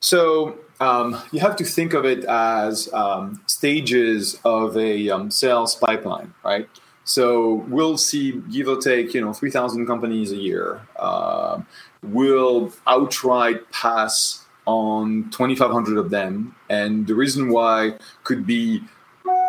So 0.00 0.58
um, 0.80 1.20
you 1.32 1.40
have 1.40 1.56
to 1.56 1.64
think 1.64 1.94
of 1.94 2.04
it 2.04 2.24
as 2.24 2.92
um, 2.92 3.40
stages 3.46 4.38
of 4.44 4.76
a 4.76 5.10
um, 5.10 5.30
sales 5.30 5.74
pipeline, 5.74 6.34
right? 6.44 6.68
So 7.04 7.64
we'll 7.68 7.96
see, 7.96 8.32
give 8.50 8.68
or 8.68 8.78
take, 8.78 9.14
you 9.14 9.20
know, 9.20 9.32
3,000 9.32 9.86
companies 9.86 10.32
a 10.32 10.36
year. 10.36 10.86
Uh, 10.96 11.62
we'll 12.02 12.72
outright 12.86 13.70
pass 13.70 14.44
on 14.66 15.30
2,500 15.30 15.96
of 15.98 16.10
them. 16.10 16.56
And 16.68 17.06
the 17.06 17.14
reason 17.14 17.50
why 17.50 17.94
could 18.24 18.44
be, 18.44 18.82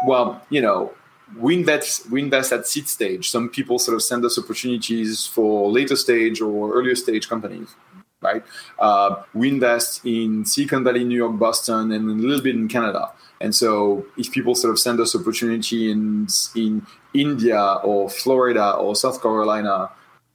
well, 0.06 0.42
you 0.50 0.62
know, 0.62 0.94
we 1.36 1.56
invest, 1.56 2.10
we 2.12 2.22
invest 2.22 2.54
at 2.54 2.68
seed 2.68 2.88
stage. 2.88 3.30
Some 3.32 3.50
people 3.50 3.80
sort 3.80 3.96
of 3.96 4.04
send 4.04 4.24
us 4.24 4.38
opportunities 4.38 5.26
for 5.26 5.70
later 5.72 5.96
stage 5.96 6.40
or 6.40 6.74
earlier 6.74 6.96
stage 6.96 7.28
companies 7.28 7.76
right? 8.22 8.44
Uh, 8.80 9.24
we 9.34 9.50
invest 9.50 10.06
in 10.06 10.46
Silicon 10.46 10.84
Valley, 10.84 11.04
New 11.04 11.18
York, 11.18 11.38
Boston, 11.38 11.92
and 11.92 12.10
a 12.10 12.14
little 12.14 12.44
bit 12.44 12.56
in 12.56 12.68
Canada. 12.68 13.12
And 13.40 13.54
so, 13.54 14.06
if 14.18 14.32
people 14.32 14.56
sort 14.56 14.72
of 14.72 14.80
send 14.80 15.00
us 15.00 15.16
opportunity 15.16 15.92
in 15.92 16.28
in 16.56 16.86
India 17.14 17.62
or 17.84 18.10
Florida 18.10 18.72
or 18.74 18.96
South 18.96 19.22
Carolina, 19.22 19.92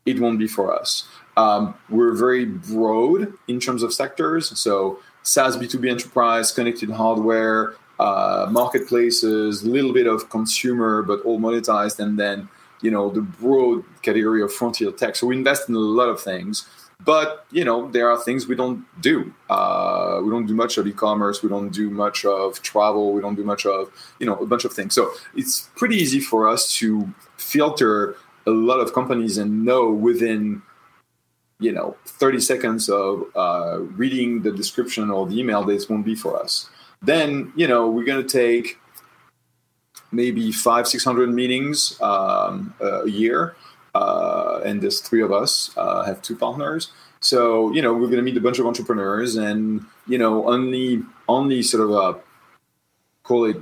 it 0.06 0.20
won't 0.20 0.38
be 0.38 0.46
for 0.46 0.78
us. 0.78 1.08
Um, 1.36 1.74
we're 1.88 2.14
very 2.14 2.44
broad 2.44 3.32
in 3.48 3.58
terms 3.58 3.82
of 3.82 3.92
sectors. 3.92 4.56
So, 4.58 5.00
SaaS 5.22 5.56
B2B 5.56 5.90
enterprise, 5.90 6.52
connected 6.52 6.90
hardware, 6.90 7.74
uh, 7.98 8.48
marketplaces, 8.50 9.62
a 9.62 9.68
little 9.68 9.92
bit 9.92 10.06
of 10.06 10.28
consumer, 10.30 11.02
but 11.02 11.20
all 11.22 11.38
monetized, 11.38 11.98
and 11.98 12.18
then 12.18 12.48
you 12.80 12.90
know 12.90 13.10
the 13.10 13.22
broad 13.22 13.84
category 14.02 14.42
of 14.42 14.52
frontier 14.52 14.90
tech. 14.90 15.16
So 15.16 15.26
we 15.26 15.36
invest 15.36 15.68
in 15.68 15.74
a 15.74 15.78
lot 15.78 16.08
of 16.08 16.20
things. 16.20 16.66
But 17.04 17.46
you 17.50 17.64
know, 17.64 17.90
there 17.90 18.10
are 18.10 18.18
things 18.18 18.46
we 18.46 18.54
don't 18.54 18.84
do. 19.00 19.32
Uh, 19.48 20.20
we 20.22 20.30
don't 20.30 20.46
do 20.46 20.54
much 20.54 20.78
of 20.78 20.86
e-commerce. 20.86 21.42
We 21.42 21.48
don't 21.48 21.70
do 21.70 21.90
much 21.90 22.24
of 22.24 22.62
travel. 22.62 23.12
We 23.12 23.20
don't 23.20 23.34
do 23.34 23.44
much 23.44 23.66
of 23.66 23.90
you 24.18 24.26
know 24.26 24.36
a 24.36 24.46
bunch 24.46 24.64
of 24.64 24.72
things. 24.72 24.94
So 24.94 25.10
it's 25.34 25.70
pretty 25.76 25.96
easy 25.96 26.20
for 26.20 26.48
us 26.48 26.72
to 26.76 27.12
filter 27.36 28.16
a 28.46 28.50
lot 28.50 28.80
of 28.80 28.92
companies 28.92 29.38
and 29.38 29.64
know 29.64 29.90
within 29.90 30.62
you 31.60 31.72
know 31.72 31.96
30 32.06 32.40
seconds 32.40 32.88
of 32.88 33.24
uh, 33.36 33.78
reading 33.80 34.42
the 34.42 34.50
description 34.52 35.10
or 35.10 35.26
the 35.26 35.38
email 35.38 35.64
this 35.64 35.88
won't 35.88 36.04
be 36.04 36.14
for 36.14 36.38
us. 36.38 36.68
Then 37.00 37.52
you 37.56 37.66
know 37.66 37.88
we're 37.88 38.04
going 38.04 38.24
to 38.24 38.28
take 38.28 38.78
maybe 40.12 40.52
five 40.52 40.86
six 40.86 41.04
hundred 41.04 41.32
meetings 41.32 42.00
um, 42.00 42.74
a 42.80 43.08
year 43.08 43.56
uh, 43.94 44.60
and 44.64 44.82
there's 44.82 45.00
three 45.00 45.22
of 45.22 45.32
us 45.32 45.70
uh, 45.76 46.04
have 46.04 46.22
two 46.22 46.36
partners. 46.36 46.90
So 47.20 47.72
you 47.72 47.82
know 47.82 47.92
we're 47.92 48.06
going 48.06 48.16
to 48.16 48.22
meet 48.22 48.36
a 48.36 48.40
bunch 48.40 48.58
of 48.58 48.66
entrepreneurs, 48.66 49.36
and 49.36 49.84
you 50.06 50.18
know 50.18 50.48
only 50.48 51.02
only 51.28 51.62
sort 51.62 51.84
of 51.84 51.90
uh, 51.92 52.18
call 53.22 53.44
it 53.44 53.56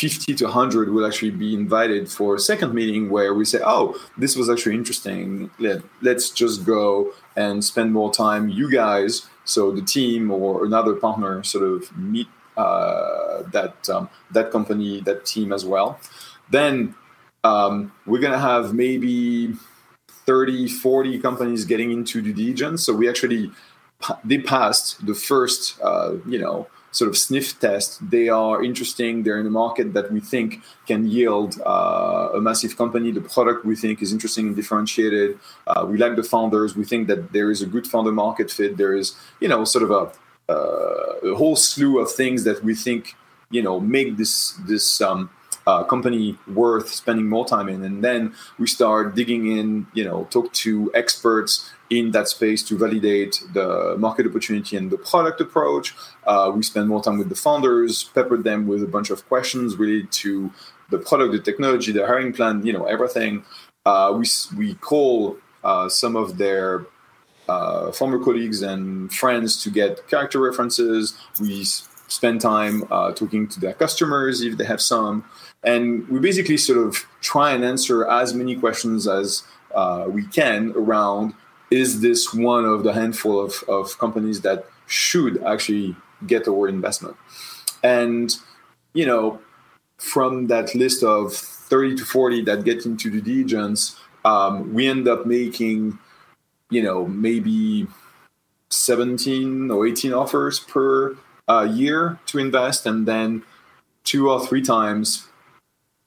50 0.00 0.34
to 0.34 0.44
100 0.44 0.90
will 0.90 1.06
actually 1.06 1.30
be 1.30 1.54
invited 1.54 2.10
for 2.10 2.34
a 2.34 2.38
second 2.38 2.74
meeting 2.74 3.08
where 3.10 3.32
we 3.32 3.44
say, 3.44 3.60
oh, 3.64 3.98
this 4.18 4.36
was 4.36 4.50
actually 4.50 4.74
interesting. 4.74 5.50
Let, 5.58 5.82
let's 6.02 6.30
just 6.30 6.66
go 6.66 7.12
and 7.36 7.64
spend 7.64 7.92
more 7.92 8.12
time. 8.12 8.48
You 8.48 8.70
guys, 8.70 9.26
so 9.44 9.70
the 9.70 9.82
team 9.82 10.30
or 10.30 10.64
another 10.64 10.94
partner, 10.94 11.42
sort 11.44 11.64
of 11.64 11.96
meet 11.96 12.26
uh, 12.56 13.42
that 13.52 13.88
um, 13.88 14.10
that 14.32 14.50
company, 14.50 15.00
that 15.02 15.24
team 15.24 15.52
as 15.52 15.64
well. 15.64 15.98
Then 16.50 16.94
um, 17.44 17.92
we're 18.06 18.20
going 18.20 18.32
to 18.32 18.38
have 18.38 18.74
maybe 18.74 19.54
30, 20.26 20.68
40 20.68 21.18
companies 21.20 21.64
getting 21.64 21.92
into 21.92 22.22
due 22.22 22.32
diligence. 22.32 22.84
So 22.84 22.94
we 22.94 23.08
actually 23.08 23.50
they 24.24 24.38
passed 24.38 25.04
the 25.06 25.14
first, 25.14 25.80
uh, 25.82 26.14
you 26.26 26.38
know, 26.38 26.66
sort 26.90 27.08
of 27.08 27.16
sniff 27.16 27.58
test. 27.58 27.98
They 28.08 28.28
are 28.28 28.62
interesting. 28.62 29.22
They're 29.22 29.38
in 29.38 29.46
a 29.46 29.50
market 29.50 29.94
that 29.94 30.12
we 30.12 30.20
think 30.20 30.62
can 30.86 31.08
yield 31.08 31.60
uh, 31.64 32.30
a 32.34 32.40
massive 32.40 32.76
company. 32.76 33.10
The 33.10 33.20
product 33.20 33.64
we 33.64 33.76
think 33.76 34.00
is 34.00 34.12
interesting 34.12 34.48
and 34.48 34.56
differentiated. 34.56 35.38
Uh, 35.66 35.86
we 35.88 35.98
like 35.98 36.16
the 36.16 36.22
founders. 36.22 36.76
We 36.76 36.84
think 36.84 37.08
that 37.08 37.32
there 37.32 37.50
is 37.50 37.62
a 37.62 37.66
good 37.66 37.86
founder 37.86 38.12
market 38.12 38.50
fit. 38.50 38.76
There 38.76 38.94
is, 38.94 39.16
you 39.40 39.48
know, 39.48 39.64
sort 39.64 39.84
of 39.84 39.90
a, 39.90 40.52
uh, 40.52 41.32
a 41.32 41.34
whole 41.34 41.56
slew 41.56 41.98
of 41.98 42.12
things 42.12 42.44
that 42.44 42.62
we 42.62 42.74
think, 42.74 43.16
you 43.50 43.62
know, 43.62 43.80
make 43.80 44.16
this 44.16 44.52
this 44.66 45.00
um, 45.00 45.30
uh, 45.66 45.84
company 45.84 46.36
worth 46.46 46.88
spending 46.88 47.28
more 47.28 47.46
time 47.46 47.68
in. 47.68 47.82
And 47.84 48.02
then 48.04 48.34
we 48.58 48.66
start 48.66 49.14
digging 49.14 49.56
in 49.56 49.86
you 49.94 50.04
know 50.04 50.24
talk 50.30 50.52
to 50.64 50.90
experts 50.94 51.70
in 51.90 52.10
that 52.12 52.28
space 52.28 52.62
to 52.64 52.78
validate 52.78 53.42
the 53.52 53.96
market 53.98 54.26
opportunity 54.26 54.76
and 54.76 54.90
the 54.90 54.98
product 54.98 55.40
approach. 55.40 55.94
Uh, 56.26 56.52
we 56.54 56.62
spend 56.62 56.88
more 56.88 57.02
time 57.02 57.18
with 57.18 57.28
the 57.28 57.34
founders 57.34 58.04
pepper 58.14 58.36
them 58.36 58.66
with 58.66 58.82
a 58.82 58.86
bunch 58.86 59.10
of 59.10 59.26
questions 59.28 59.76
related 59.76 60.10
to 60.10 60.50
the 60.90 60.98
product 60.98 61.32
the 61.32 61.38
technology 61.38 61.92
the 61.92 62.06
hiring 62.06 62.32
plan 62.32 62.64
you 62.64 62.72
know 62.72 62.84
everything. 62.84 63.44
Uh, 63.86 64.14
we, 64.18 64.26
we 64.56 64.74
call 64.76 65.36
uh, 65.62 65.88
some 65.90 66.16
of 66.16 66.38
their 66.38 66.86
uh, 67.48 67.92
former 67.92 68.18
colleagues 68.18 68.62
and 68.62 69.12
friends 69.12 69.62
to 69.62 69.70
get 69.70 70.08
character 70.08 70.40
references. 70.40 71.14
We 71.38 71.64
spend 71.64 72.40
time 72.40 72.84
uh, 72.90 73.12
talking 73.12 73.48
to 73.48 73.60
their 73.60 73.74
customers 73.74 74.40
if 74.42 74.56
they 74.56 74.64
have 74.64 74.80
some 74.80 75.24
and 75.64 76.06
we 76.08 76.20
basically 76.20 76.56
sort 76.56 76.78
of 76.86 77.06
try 77.20 77.52
and 77.52 77.64
answer 77.64 78.08
as 78.08 78.34
many 78.34 78.54
questions 78.56 79.08
as 79.08 79.42
uh, 79.74 80.06
we 80.08 80.26
can 80.26 80.72
around 80.76 81.34
is 81.70 82.00
this 82.00 82.32
one 82.32 82.64
of 82.64 82.84
the 82.84 82.92
handful 82.92 83.40
of, 83.40 83.64
of 83.68 83.98
companies 83.98 84.42
that 84.42 84.66
should 84.86 85.42
actually 85.42 85.96
get 86.26 86.46
our 86.46 86.68
investment? 86.68 87.16
And 87.82 88.34
you 88.94 89.04
know 89.04 89.40
from 89.98 90.46
that 90.46 90.74
list 90.74 91.02
of 91.02 91.34
30 91.34 91.96
to 91.96 92.04
40 92.04 92.42
that 92.42 92.64
get 92.64 92.86
into 92.86 93.10
the 93.10 93.20
diligence 93.20 93.96
um, 94.24 94.72
we 94.72 94.86
end 94.86 95.06
up 95.06 95.26
making 95.26 95.98
you 96.70 96.82
know 96.82 97.06
maybe 97.06 97.86
17 98.70 99.70
or 99.70 99.86
18 99.86 100.12
offers 100.14 100.60
per 100.60 101.16
uh, 101.48 101.68
year 101.70 102.18
to 102.26 102.38
invest 102.38 102.86
and 102.86 103.06
then 103.06 103.42
two 104.04 104.30
or 104.30 104.44
three 104.46 104.62
times 104.62 105.28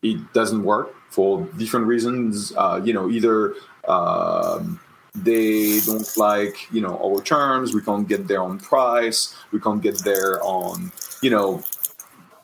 it 0.02 0.34
doesn't 0.34 0.64
work 0.64 0.94
for 1.10 1.46
different 1.58 1.88
reasons. 1.88 2.54
Uh, 2.56 2.82
you 2.84 2.94
know, 2.94 3.10
either 3.10 3.56
um, 3.88 4.80
they 5.16 5.80
don't 5.82 6.18
like 6.18 6.72
you 6.72 6.82
know 6.82 6.98
our 7.04 7.22
terms, 7.22 7.74
we 7.74 7.82
can't 7.82 8.08
get 8.08 8.28
there 8.28 8.42
on 8.42 8.60
price, 8.60 9.36
we 9.52 9.60
can't 9.60 9.82
get 9.82 10.04
there 10.04 10.42
on 10.44 10.92
you 11.22 11.30
know, 11.30 11.64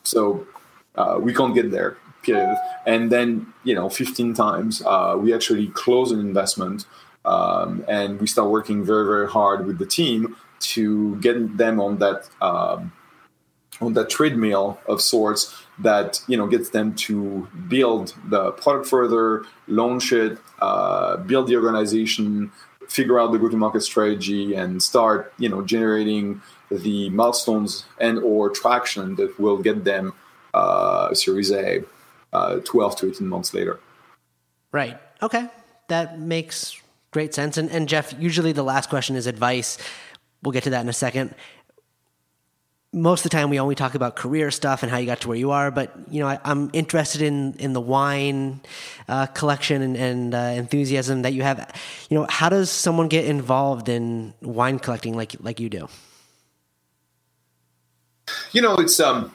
so 0.02 0.46
uh, 0.96 1.18
we 1.20 1.32
can't 1.32 1.54
get 1.54 1.70
there. 1.70 1.96
Period. 2.22 2.56
And 2.86 3.12
then 3.12 3.52
you 3.64 3.74
know, 3.74 3.88
15 3.88 4.34
times 4.34 4.82
uh, 4.86 5.16
we 5.18 5.34
actually 5.34 5.68
close 5.68 6.10
an 6.10 6.20
investment. 6.20 6.86
Um, 7.26 7.84
and 7.88 8.20
we 8.20 8.26
start 8.26 8.50
working 8.50 8.84
very, 8.84 9.06
very 9.06 9.30
hard 9.30 9.66
with 9.66 9.78
the 9.78 9.86
team 9.86 10.36
to 10.60 11.16
get 11.16 11.56
them 11.56 11.80
on 11.80 11.98
that 11.98 12.28
um, 12.42 12.92
on 13.80 13.94
that 13.94 14.10
treadmill 14.10 14.78
of 14.86 15.00
sorts 15.00 15.54
that 15.78 16.20
you 16.28 16.36
know 16.36 16.46
gets 16.46 16.70
them 16.70 16.94
to 16.94 17.48
build 17.68 18.14
the 18.28 18.52
product 18.52 18.86
further, 18.86 19.44
launch 19.66 20.12
it, 20.12 20.38
uh, 20.60 21.16
build 21.18 21.48
the 21.48 21.56
organization, 21.56 22.52
figure 22.88 23.18
out 23.18 23.32
the 23.32 23.38
go-to-market 23.38 23.82
strategy 23.82 24.54
and 24.54 24.82
start, 24.82 25.32
you 25.38 25.48
know, 25.48 25.62
generating 25.62 26.40
the 26.70 27.10
milestones 27.10 27.84
and 27.98 28.18
or 28.18 28.50
traction 28.50 29.16
that 29.16 29.38
will 29.38 29.58
get 29.58 29.84
them 29.84 30.12
uh, 30.54 31.12
Series 31.14 31.50
A 31.52 31.82
uh, 32.32 32.56
12 32.60 32.96
to 32.96 33.08
18 33.10 33.26
months 33.26 33.54
later. 33.54 33.80
Right. 34.72 34.98
Okay. 35.22 35.48
That 35.88 36.18
makes 36.18 36.80
great 37.10 37.34
sense. 37.34 37.56
And, 37.56 37.70
and 37.70 37.88
Jeff, 37.88 38.14
usually 38.18 38.52
the 38.52 38.64
last 38.64 38.90
question 38.90 39.16
is 39.16 39.26
advice. 39.26 39.78
We'll 40.42 40.52
get 40.52 40.64
to 40.64 40.70
that 40.70 40.80
in 40.80 40.88
a 40.88 40.94
second 40.94 41.34
most 42.94 43.24
of 43.24 43.30
the 43.30 43.36
time 43.36 43.50
we 43.50 43.58
only 43.58 43.74
talk 43.74 43.94
about 43.94 44.16
career 44.16 44.50
stuff 44.50 44.82
and 44.82 44.90
how 44.90 44.96
you 44.96 45.06
got 45.06 45.20
to 45.20 45.28
where 45.28 45.36
you 45.36 45.50
are 45.50 45.70
but 45.70 45.92
you 46.08 46.20
know 46.20 46.28
I, 46.28 46.38
am 46.44 46.70
interested 46.72 47.20
in 47.20 47.54
in 47.54 47.72
the 47.72 47.80
wine 47.80 48.60
uh, 49.08 49.26
collection 49.26 49.82
and, 49.82 49.96
and 49.96 50.34
uh, 50.34 50.38
enthusiasm 50.38 51.22
that 51.22 51.32
you 51.32 51.42
have 51.42 51.58
you 52.08 52.18
know 52.18 52.26
how 52.28 52.48
does 52.48 52.70
someone 52.70 53.08
get 53.08 53.24
involved 53.24 53.88
in 53.88 54.32
wine 54.40 54.78
collecting 54.78 55.14
like 55.14 55.34
like 55.40 55.60
you 55.60 55.68
do 55.68 55.88
you 58.52 58.62
know 58.62 58.76
it's 58.76 59.00
um 59.00 59.34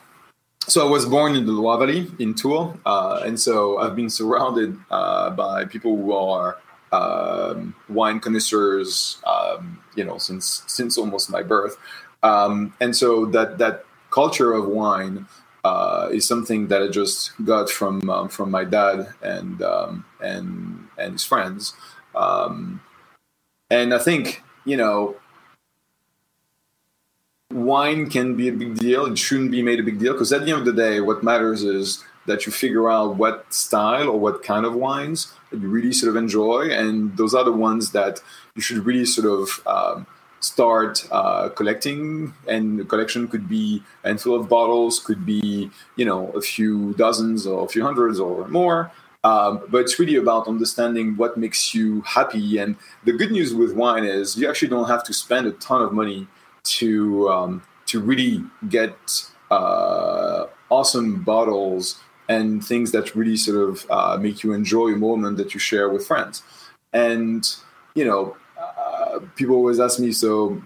so 0.67 0.85
I 0.85 0.89
was 0.89 1.05
born 1.05 1.35
in 1.35 1.47
the 1.47 1.51
Loire 1.51 1.79
Valley 1.79 2.07
in 2.19 2.35
Tours, 2.35 2.77
uh, 2.85 3.23
and 3.25 3.39
so 3.39 3.79
I've 3.79 3.95
been 3.95 4.09
surrounded 4.09 4.77
uh, 4.91 5.31
by 5.31 5.65
people 5.65 5.97
who 5.97 6.13
are 6.13 6.57
um, 6.91 7.73
wine 7.87 8.19
connoisseurs, 8.19 9.17
um, 9.25 9.81
you 9.95 10.03
know, 10.03 10.19
since 10.19 10.63
since 10.67 10.97
almost 10.97 11.31
my 11.31 11.41
birth. 11.41 11.77
Um, 12.23 12.73
and 12.79 12.95
so 12.95 13.25
that 13.27 13.57
that 13.59 13.85
culture 14.11 14.53
of 14.53 14.67
wine 14.67 15.27
uh, 15.63 16.09
is 16.11 16.27
something 16.27 16.67
that 16.67 16.81
I 16.81 16.87
just 16.87 17.31
got 17.43 17.69
from 17.69 18.09
um, 18.09 18.29
from 18.29 18.51
my 18.51 18.63
dad 18.63 19.07
and 19.21 19.61
um, 19.61 20.05
and 20.21 20.87
and 20.97 21.13
his 21.13 21.23
friends. 21.23 21.73
Um, 22.15 22.81
and 23.69 23.93
I 23.93 23.99
think 23.99 24.43
you 24.65 24.77
know, 24.77 25.15
wine 27.51 28.09
can 28.09 28.35
be 28.35 28.47
a 28.47 28.53
big 28.53 28.77
deal. 28.77 29.05
It 29.05 29.17
shouldn't 29.17 29.51
be 29.51 29.61
made 29.61 29.79
a 29.79 29.83
big 29.83 29.99
deal 29.99 30.13
because 30.13 30.31
at 30.33 30.45
the 30.45 30.51
end 30.51 30.59
of 30.59 30.65
the 30.65 30.73
day, 30.73 31.01
what 31.01 31.23
matters 31.23 31.63
is 31.63 32.03
that 32.25 32.45
you 32.45 32.51
figure 32.51 32.89
out 32.89 33.15
what 33.15 33.51
style 33.53 34.09
or 34.09 34.19
what 34.19 34.43
kind 34.43 34.65
of 34.65 34.75
wines 34.75 35.33
that 35.49 35.59
you 35.59 35.67
really 35.67 35.91
sort 35.91 36.09
of 36.09 36.15
enjoy, 36.15 36.69
and 36.69 37.17
those 37.17 37.33
are 37.33 37.43
the 37.43 37.51
ones 37.51 37.91
that 37.91 38.21
you 38.55 38.61
should 38.61 38.85
really 38.85 39.05
sort 39.05 39.27
of 39.27 39.67
um, 39.67 40.07
start 40.39 41.05
uh, 41.11 41.49
collecting 41.49 42.33
and 42.47 42.79
the 42.79 42.85
collection 42.85 43.27
could 43.27 43.47
be 43.49 43.83
a 44.03 44.07
handful 44.07 44.35
of 44.35 44.47
bottles 44.47 44.99
could 44.99 45.25
be 45.25 45.69
you 45.95 46.05
know 46.05 46.29
a 46.31 46.41
few 46.41 46.93
dozens 46.93 47.45
or 47.45 47.65
a 47.65 47.67
few 47.67 47.83
hundreds 47.83 48.19
or 48.19 48.47
more. 48.47 48.91
Um, 49.23 49.63
but 49.67 49.79
it's 49.79 49.99
really 49.99 50.15
about 50.15 50.47
understanding 50.47 51.17
what 51.17 51.35
makes 51.35 51.73
you 51.75 52.01
happy. 52.01 52.57
And 52.57 52.77
the 53.03 53.11
good 53.11 53.31
news 53.31 53.53
with 53.53 53.73
wine 53.73 54.05
is 54.05 54.37
you 54.37 54.49
actually 54.49 54.69
don't 54.69 54.87
have 54.87 55.03
to 55.03 55.13
spend 55.13 55.45
a 55.45 55.51
ton 55.51 55.81
of 55.81 55.91
money 55.91 56.27
to 56.63 57.29
um, 57.29 57.63
to 57.87 57.99
really 57.99 58.43
get 58.69 58.95
uh, 59.51 60.45
awesome 60.69 61.21
bottles 61.23 61.99
and 62.29 62.63
things 62.63 62.91
that 62.91 63.13
really 63.15 63.35
sort 63.35 63.69
of 63.69 63.85
uh, 63.89 64.17
make 64.17 64.43
you 64.43 64.53
enjoy 64.53 64.89
a 64.89 64.95
moment 64.95 65.35
that 65.37 65.53
you 65.53 65.59
share 65.59 65.89
with 65.89 66.07
friends. 66.07 66.43
And 66.93 67.45
you 67.95 68.05
know 68.05 68.37
people 69.35 69.55
always 69.55 69.79
ask 69.79 69.99
me, 69.99 70.11
so 70.11 70.61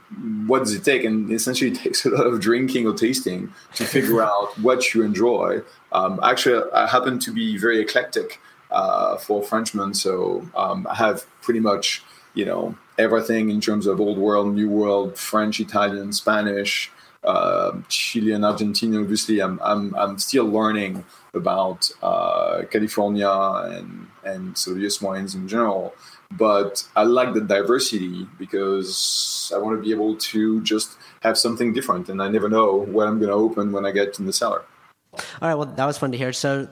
what 0.46 0.60
does 0.60 0.74
it 0.74 0.84
take? 0.84 1.04
And 1.04 1.32
essentially, 1.32 1.72
it 1.72 1.78
takes 1.84 2.06
a 2.06 2.10
lot 2.10 2.28
of 2.28 2.40
drinking 2.40 2.88
or 2.88 2.94
tasting 2.94 3.54
to 3.76 3.86
figure 3.86 4.22
out 4.30 4.58
what 4.60 4.94
you 4.94 5.04
enjoy. 5.04 5.62
Um, 5.92 6.20
actually, 6.24 6.64
I 6.74 6.88
happen 6.88 7.20
to 7.20 7.32
be 7.32 7.58
very 7.58 7.80
eclectic 7.80 8.40
uh, 8.72 9.18
for 9.18 9.44
Frenchmen, 9.44 9.94
so 9.94 10.48
um, 10.56 10.88
I 10.90 10.96
have 10.96 11.26
pretty 11.42 11.60
much 11.60 12.04
you 12.34 12.46
know 12.46 12.76
everything 12.98 13.50
in 13.50 13.62
terms 13.62 13.86
of 13.88 14.02
old 14.02 14.18
world, 14.18 14.54
new 14.54 14.70
world, 14.70 15.18
French, 15.18 15.60
Italian, 15.60 16.14
Spanish, 16.14 16.92
uh, 17.24 17.72
Chilean, 17.90 18.44
Argentina. 18.44 19.02
Obviously, 19.02 19.42
I'm 19.42 19.60
I'm 19.64 19.96
I'm 19.96 20.18
still 20.18 20.46
learning 20.46 21.06
about 21.34 21.90
uh, 22.02 22.64
California 22.70 23.30
and 23.30 24.08
and 24.24 24.58
Soviet 24.58 25.02
wines 25.02 25.36
in 25.36 25.48
general 25.48 25.94
but 26.38 26.88
I 26.96 27.04
like 27.04 27.34
the 27.34 27.42
diversity 27.42 28.28
because 28.40 29.52
I 29.54 29.60
want 29.60 29.78
to 29.78 29.82
be 29.84 29.92
able 29.92 30.16
to 30.16 30.62
just 30.62 30.98
have 31.22 31.38
something 31.38 31.74
different, 31.74 32.10
and 32.10 32.22
I 32.22 32.28
never 32.28 32.50
know 32.50 32.78
what 32.78 33.08
I'm 33.08 33.20
going 33.20 33.30
to 33.30 33.36
open 33.36 33.72
when 33.72 33.86
I 33.86 33.92
get 33.92 34.20
in 34.20 34.26
the 34.26 34.34
cellar. 34.34 34.64
All 35.14 35.22
right, 35.42 35.56
well, 35.56 35.68
that 35.68 35.86
was 35.86 35.98
fun 35.98 36.12
to 36.12 36.18
hear. 36.18 36.34
So, 36.34 36.68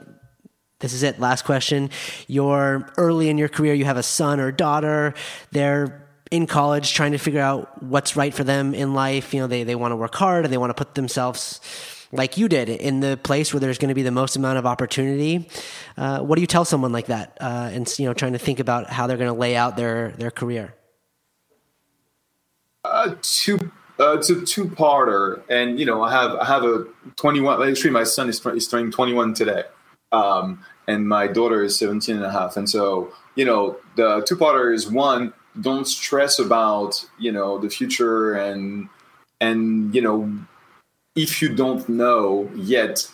this 0.80 0.94
is 0.94 1.04
it. 1.04 1.20
Last 1.20 1.46
question. 1.46 1.92
You're 2.28 2.92
early 2.98 3.30
in 3.30 3.38
your 3.38 3.50
career. 3.50 3.76
You 3.76 3.86
have 3.86 3.98
a 3.98 4.04
son 4.04 4.40
or 4.40 4.52
daughter. 4.52 5.14
They're 5.52 6.08
in 6.32 6.48
college 6.48 6.94
trying 6.94 7.12
to 7.12 7.18
figure 7.18 7.42
out 7.42 7.84
what's 7.84 8.16
right 8.16 8.34
for 8.34 8.44
them 8.44 8.74
in 8.74 8.94
life. 8.94 9.34
You 9.34 9.42
know, 9.42 9.48
they, 9.48 9.64
they 9.64 9.76
want 9.76 9.92
to 9.92 9.98
work 9.98 10.16
hard 10.16 10.46
and 10.46 10.54
they 10.54 10.58
want 10.58 10.70
to 10.70 10.74
put 10.74 10.96
themselves 10.96 11.60
like 12.14 12.38
you 12.38 12.48
did 12.48 12.70
in 12.70 13.00
the 13.00 13.18
place 13.18 13.54
where 13.54 13.60
there's 13.60 13.78
going 13.78 13.90
to 13.90 13.96
be 13.96 14.02
the 14.02 14.12
most 14.12 14.36
amount 14.36 14.58
of 14.58 14.66
opportunity. 14.66 15.48
Uh, 15.98 16.20
what 16.20 16.36
do 16.36 16.42
you 16.42 16.48
tell 16.48 16.66
someone 16.66 16.92
like 16.92 17.08
that? 17.08 17.38
Uh, 17.40 17.70
and 17.72 17.88
you 18.00 18.06
know, 18.06 18.14
trying 18.14 18.34
to 18.34 18.40
think 18.40 18.60
about 18.60 18.90
how 18.90 19.08
they're 19.08 19.18
going 19.18 19.32
to 19.32 19.40
lay 19.40 19.56
out 19.56 19.78
their 19.78 20.12
their 20.12 20.32
career. 20.32 20.74
Uh, 22.84 23.16
two. 23.22 23.72
Uh, 24.00 24.18
it's 24.18 24.32
a 24.32 24.42
two-parter, 24.44 25.44
and 25.48 25.80
you 25.80 25.86
know, 25.86 26.02
I 26.02 26.12
have 26.12 26.32
I 26.32 26.46
have 26.46 26.64
a 26.64 26.86
21. 27.18 27.70
Actually, 27.70 27.92
my 27.92 28.04
son 28.04 28.30
is, 28.30 28.44
is 28.48 28.68
turning 28.68 28.92
21 28.92 29.36
today, 29.36 29.64
um, 30.12 30.66
and 30.88 31.08
my 31.08 31.28
daughter 31.28 31.64
is 31.64 31.78
17 31.78 32.16
and 32.16 32.26
a 32.26 32.32
half. 32.32 32.58
And 32.58 32.68
so, 32.68 33.14
you 33.36 33.46
know, 33.46 33.78
the 33.98 34.24
two-parter 34.28 34.74
is 34.74 34.90
one: 34.90 35.34
don't 35.60 35.86
stress 35.86 36.40
about 36.40 37.06
you 37.20 37.32
know 37.32 37.58
the 37.58 37.70
future 37.70 38.34
and 38.34 38.88
and 39.40 39.94
you 39.94 40.02
know 40.02 40.32
if 41.16 41.42
you 41.42 41.50
don't 41.50 41.90
know 41.90 42.50
yet 42.56 43.10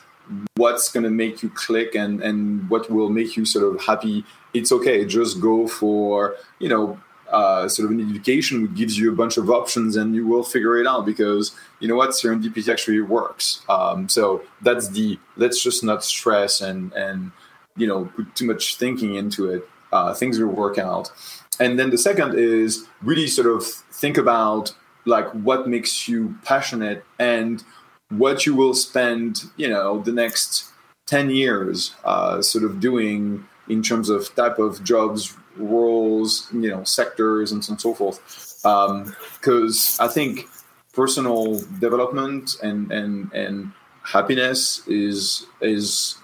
what's 0.56 0.92
going 0.92 1.04
to 1.04 1.10
make 1.10 1.42
you 1.42 1.50
click 1.50 1.96
and 1.96 2.22
and 2.22 2.70
what 2.70 2.90
will 2.92 3.10
make 3.10 3.36
you 3.38 3.46
sort 3.46 3.74
of 3.74 3.82
happy 3.82 4.24
it's 4.58 4.72
okay. 4.72 5.06
Just 5.06 5.40
go 5.40 5.68
for 5.68 6.36
you 6.60 6.70
know 6.70 7.00
uh, 7.32 7.68
sort 7.68 7.86
of 7.86 7.92
an 7.92 8.10
education 8.10 8.62
which 8.62 8.74
gives 8.74 8.98
you 8.98 9.12
a 9.12 9.16
bunch 9.16 9.38
of 9.38 9.50
options 9.50 9.96
and 9.98 10.16
you 10.16 10.26
will 10.26 10.44
figure 10.44 10.78
it 10.78 10.88
out 10.88 11.06
because 11.06 11.56
you 11.80 11.88
know 11.88 11.96
what 11.96 12.12
serendipity 12.12 12.68
actually 12.70 13.02
works. 13.02 13.62
Um, 13.70 14.10
so 14.10 14.44
that's 14.62 14.90
the 14.90 15.20
let's 15.36 15.62
just 15.62 15.84
not 15.84 16.04
stress 16.04 16.62
and 16.62 16.94
and 16.94 17.32
you 17.76 17.88
know 17.88 18.06
put 18.16 18.36
too 18.36 18.46
much 18.46 18.78
thinking 18.78 19.16
into 19.16 19.50
it. 19.50 19.68
Uh, 19.92 20.14
things 20.14 20.38
will 20.38 20.48
work 20.48 20.78
out 20.78 21.12
and 21.60 21.80
then 21.80 21.90
the 21.90 21.98
second 21.98 22.36
is 22.36 22.86
really 23.02 23.28
sort 23.28 23.48
of 23.48 23.66
think 23.66 24.18
about 24.18 24.74
like 25.06 25.30
what 25.32 25.68
makes 25.68 26.08
you 26.08 26.36
passionate 26.44 27.04
and 27.18 27.64
what 28.10 28.46
you 28.46 28.56
will 28.56 28.74
spend, 28.74 29.44
you 29.56 29.68
know, 29.68 30.02
the 30.02 30.12
next 30.12 30.66
10 31.08 31.30
years 31.30 31.96
uh, 32.04 32.42
sort 32.42 32.64
of 32.64 32.80
doing 32.80 33.46
in 33.70 33.82
terms 33.82 34.10
of 34.10 34.34
type 34.36 34.60
of 34.60 34.84
jobs, 34.84 35.36
roles, 35.56 36.48
you 36.54 36.70
know, 36.70 36.84
sectors, 36.84 37.52
and 37.52 37.64
so 37.64 37.94
forth. 37.94 38.20
Because 38.62 40.00
um, 40.00 40.06
I 40.06 40.10
think 40.10 40.48
personal 40.94 41.62
development 41.80 42.58
and, 42.62 42.92
and, 42.92 43.32
and 43.34 43.72
happiness 44.04 44.86
is, 44.88 45.46
is 45.62 46.18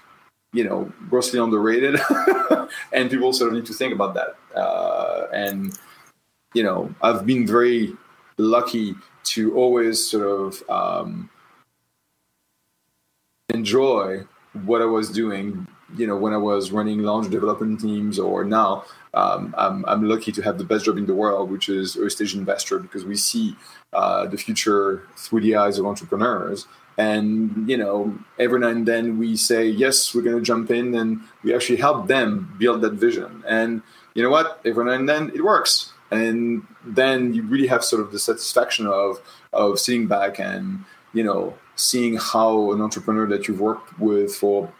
you 0.54 0.64
know, 0.64 0.90
grossly 1.10 1.40
underrated. 1.40 2.00
and 2.92 3.10
people 3.10 3.32
sort 3.32 3.50
of 3.50 3.56
need 3.56 3.66
to 3.66 3.74
think 3.74 3.92
about 3.92 4.14
that. 4.14 4.36
Uh, 4.56 5.26
and, 5.32 5.76
you 6.54 6.62
know, 6.62 6.94
I've 7.02 7.26
been 7.26 7.46
very 7.46 7.94
lucky 8.38 8.94
to 9.24 9.54
always 9.56 10.08
sort 10.08 10.26
of 10.26 10.70
um, 10.70 11.28
enjoy 13.52 14.22
what 14.64 14.80
I 14.80 14.84
was 14.84 15.10
doing, 15.10 15.66
you 15.96 16.06
know, 16.06 16.16
when 16.16 16.32
I 16.32 16.36
was 16.38 16.70
running 16.70 17.02
launch 17.02 17.30
development 17.30 17.80
teams 17.80 18.18
or 18.20 18.44
now, 18.44 18.84
um, 19.14 19.54
I'm, 19.56 19.84
I'm 19.86 20.08
lucky 20.08 20.32
to 20.32 20.42
have 20.42 20.58
the 20.58 20.64
best 20.64 20.84
job 20.84 20.98
in 20.98 21.06
the 21.06 21.14
world, 21.14 21.50
which 21.50 21.68
is 21.68 21.96
early 21.96 22.10
stage 22.10 22.34
investor, 22.34 22.78
because 22.78 23.04
we 23.04 23.16
see 23.16 23.56
uh, 23.92 24.26
the 24.26 24.36
future 24.36 25.06
through 25.16 25.40
the 25.40 25.56
eyes 25.56 25.78
of 25.78 25.86
entrepreneurs. 25.86 26.66
And, 26.96 27.68
you 27.68 27.76
know, 27.76 28.16
every 28.38 28.60
now 28.60 28.68
and 28.68 28.86
then 28.86 29.18
we 29.18 29.36
say, 29.36 29.66
yes, 29.66 30.14
we're 30.14 30.22
going 30.22 30.36
to 30.36 30.42
jump 30.42 30.70
in 30.70 30.94
and 30.94 31.20
we 31.42 31.54
actually 31.54 31.78
help 31.78 32.06
them 32.06 32.54
build 32.58 32.82
that 32.82 32.92
vision. 32.92 33.42
And 33.48 33.82
you 34.14 34.22
know 34.22 34.30
what? 34.30 34.60
Every 34.64 34.84
now 34.84 34.92
and 34.92 35.08
then 35.08 35.32
it 35.34 35.42
works. 35.42 35.92
And 36.12 36.64
then 36.84 37.34
you 37.34 37.42
really 37.42 37.66
have 37.66 37.82
sort 37.82 38.00
of 38.00 38.12
the 38.12 38.20
satisfaction 38.20 38.86
of, 38.86 39.20
of 39.52 39.80
sitting 39.80 40.06
back 40.06 40.38
and, 40.38 40.84
you 41.12 41.24
know, 41.24 41.54
seeing 41.74 42.16
how 42.16 42.70
an 42.70 42.80
entrepreneur 42.80 43.26
that 43.26 43.48
you've 43.48 43.60
worked 43.60 43.98
with 43.98 44.32
for 44.32 44.72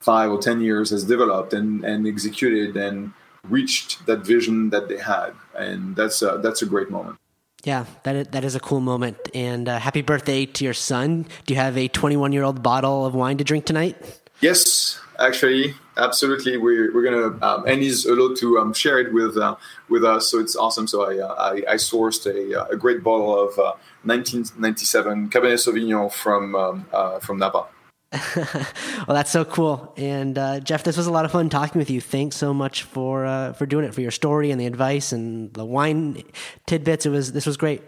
five 0.00 0.32
or 0.32 0.38
ten 0.38 0.60
years 0.60 0.90
has 0.90 1.04
developed 1.04 1.52
and, 1.52 1.84
and 1.84 2.08
executed 2.08 2.76
and 2.76 3.12
reached 3.48 4.06
that 4.06 4.20
vision 4.20 4.70
that 4.70 4.88
they 4.88 4.98
had 4.98 5.32
and 5.56 5.96
that's 5.96 6.22
a, 6.22 6.38
that's 6.42 6.62
a 6.62 6.66
great 6.66 6.90
moment 6.90 7.18
yeah 7.64 7.84
that 8.04 8.16
is, 8.16 8.28
that 8.28 8.44
is 8.44 8.54
a 8.54 8.60
cool 8.60 8.80
moment 8.80 9.16
and 9.34 9.68
uh, 9.68 9.78
happy 9.78 10.02
birthday 10.02 10.46
to 10.46 10.64
your 10.64 10.74
son 10.74 11.26
do 11.46 11.54
you 11.54 11.60
have 11.60 11.76
a 11.76 11.88
21 11.88 12.32
year 12.32 12.44
old 12.44 12.62
bottle 12.62 13.04
of 13.04 13.14
wine 13.14 13.36
to 13.36 13.44
drink 13.44 13.64
tonight 13.64 13.96
yes 14.40 15.00
actually 15.18 15.74
absolutely. 15.96 16.56
We're, 16.56 16.92
we're 16.92 17.04
gonna 17.04 17.44
um, 17.44 17.66
and 17.66 17.82
he's 17.82 18.04
allowed 18.04 18.36
to 18.38 18.58
um, 18.58 18.72
share 18.72 18.98
it 18.98 19.12
with 19.12 19.36
uh, 19.36 19.56
with 19.88 20.04
us, 20.04 20.30
so 20.30 20.38
it's 20.38 20.56
awesome. 20.56 20.86
So 20.86 21.10
I 21.10 21.18
uh, 21.18 21.34
I, 21.34 21.72
I, 21.72 21.74
sourced 21.74 22.26
a, 22.26 22.70
a 22.70 22.76
great 22.76 23.02
bottle 23.02 23.38
of 23.38 23.56
1997 24.04 25.30
Cabernet 25.30 25.58
Sauvignon 25.58 26.12
from 26.12 26.54
um, 26.54 26.86
from 27.20 27.38
Napa. 27.38 27.66
well, 28.36 29.14
that's 29.14 29.30
so 29.30 29.44
cool. 29.44 29.94
And 29.96 30.36
uh, 30.36 30.60
Jeff, 30.60 30.84
this 30.84 30.96
was 30.96 31.06
a 31.06 31.12
lot 31.12 31.24
of 31.24 31.32
fun 31.32 31.48
talking 31.48 31.78
with 31.78 31.90
you. 31.90 32.00
Thanks 32.00 32.36
so 32.36 32.52
much 32.52 32.82
for 32.82 33.24
uh, 33.24 33.54
for 33.54 33.64
doing 33.64 33.86
it, 33.86 33.94
for 33.94 34.02
your 34.02 34.10
story 34.10 34.50
and 34.50 34.60
the 34.60 34.66
advice 34.66 35.12
and 35.12 35.52
the 35.54 35.64
wine 35.64 36.22
tidbits. 36.66 37.06
It 37.06 37.10
was 37.10 37.32
this 37.32 37.46
was 37.46 37.56
great. 37.56 37.82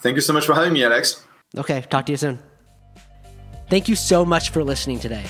Thank 0.00 0.14
you 0.14 0.22
so 0.22 0.32
much 0.32 0.46
for 0.46 0.54
having 0.54 0.72
me, 0.72 0.84
Alex. 0.84 1.22
Okay, 1.56 1.82
talk 1.90 2.06
to 2.06 2.12
you 2.12 2.16
soon. 2.16 2.38
Thank 3.68 3.88
you 3.88 3.94
so 3.94 4.24
much 4.24 4.50
for 4.50 4.64
listening 4.64 4.98
today. 4.98 5.24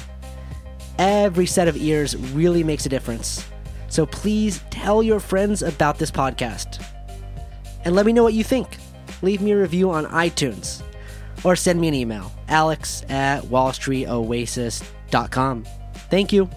Every 0.98 1.46
set 1.46 1.66
of 1.66 1.76
ears 1.76 2.16
really 2.16 2.62
makes 2.62 2.86
a 2.86 2.88
difference. 2.88 3.44
So 3.88 4.06
please 4.06 4.62
tell 4.70 5.02
your 5.02 5.18
friends 5.18 5.62
about 5.62 5.98
this 5.98 6.12
podcast. 6.12 6.82
And 7.84 7.96
let 7.96 8.06
me 8.06 8.12
know 8.12 8.22
what 8.22 8.34
you 8.34 8.44
think. 8.44 8.76
Leave 9.22 9.40
me 9.40 9.50
a 9.50 9.58
review 9.58 9.90
on 9.90 10.06
iTunes 10.06 10.82
or 11.44 11.56
send 11.56 11.80
me 11.80 11.88
an 11.88 11.94
email 11.94 12.30
alex 12.48 13.02
at 13.08 13.40
wallstreetoasis.com. 13.42 15.64
Thank 16.10 16.32
you. 16.32 16.50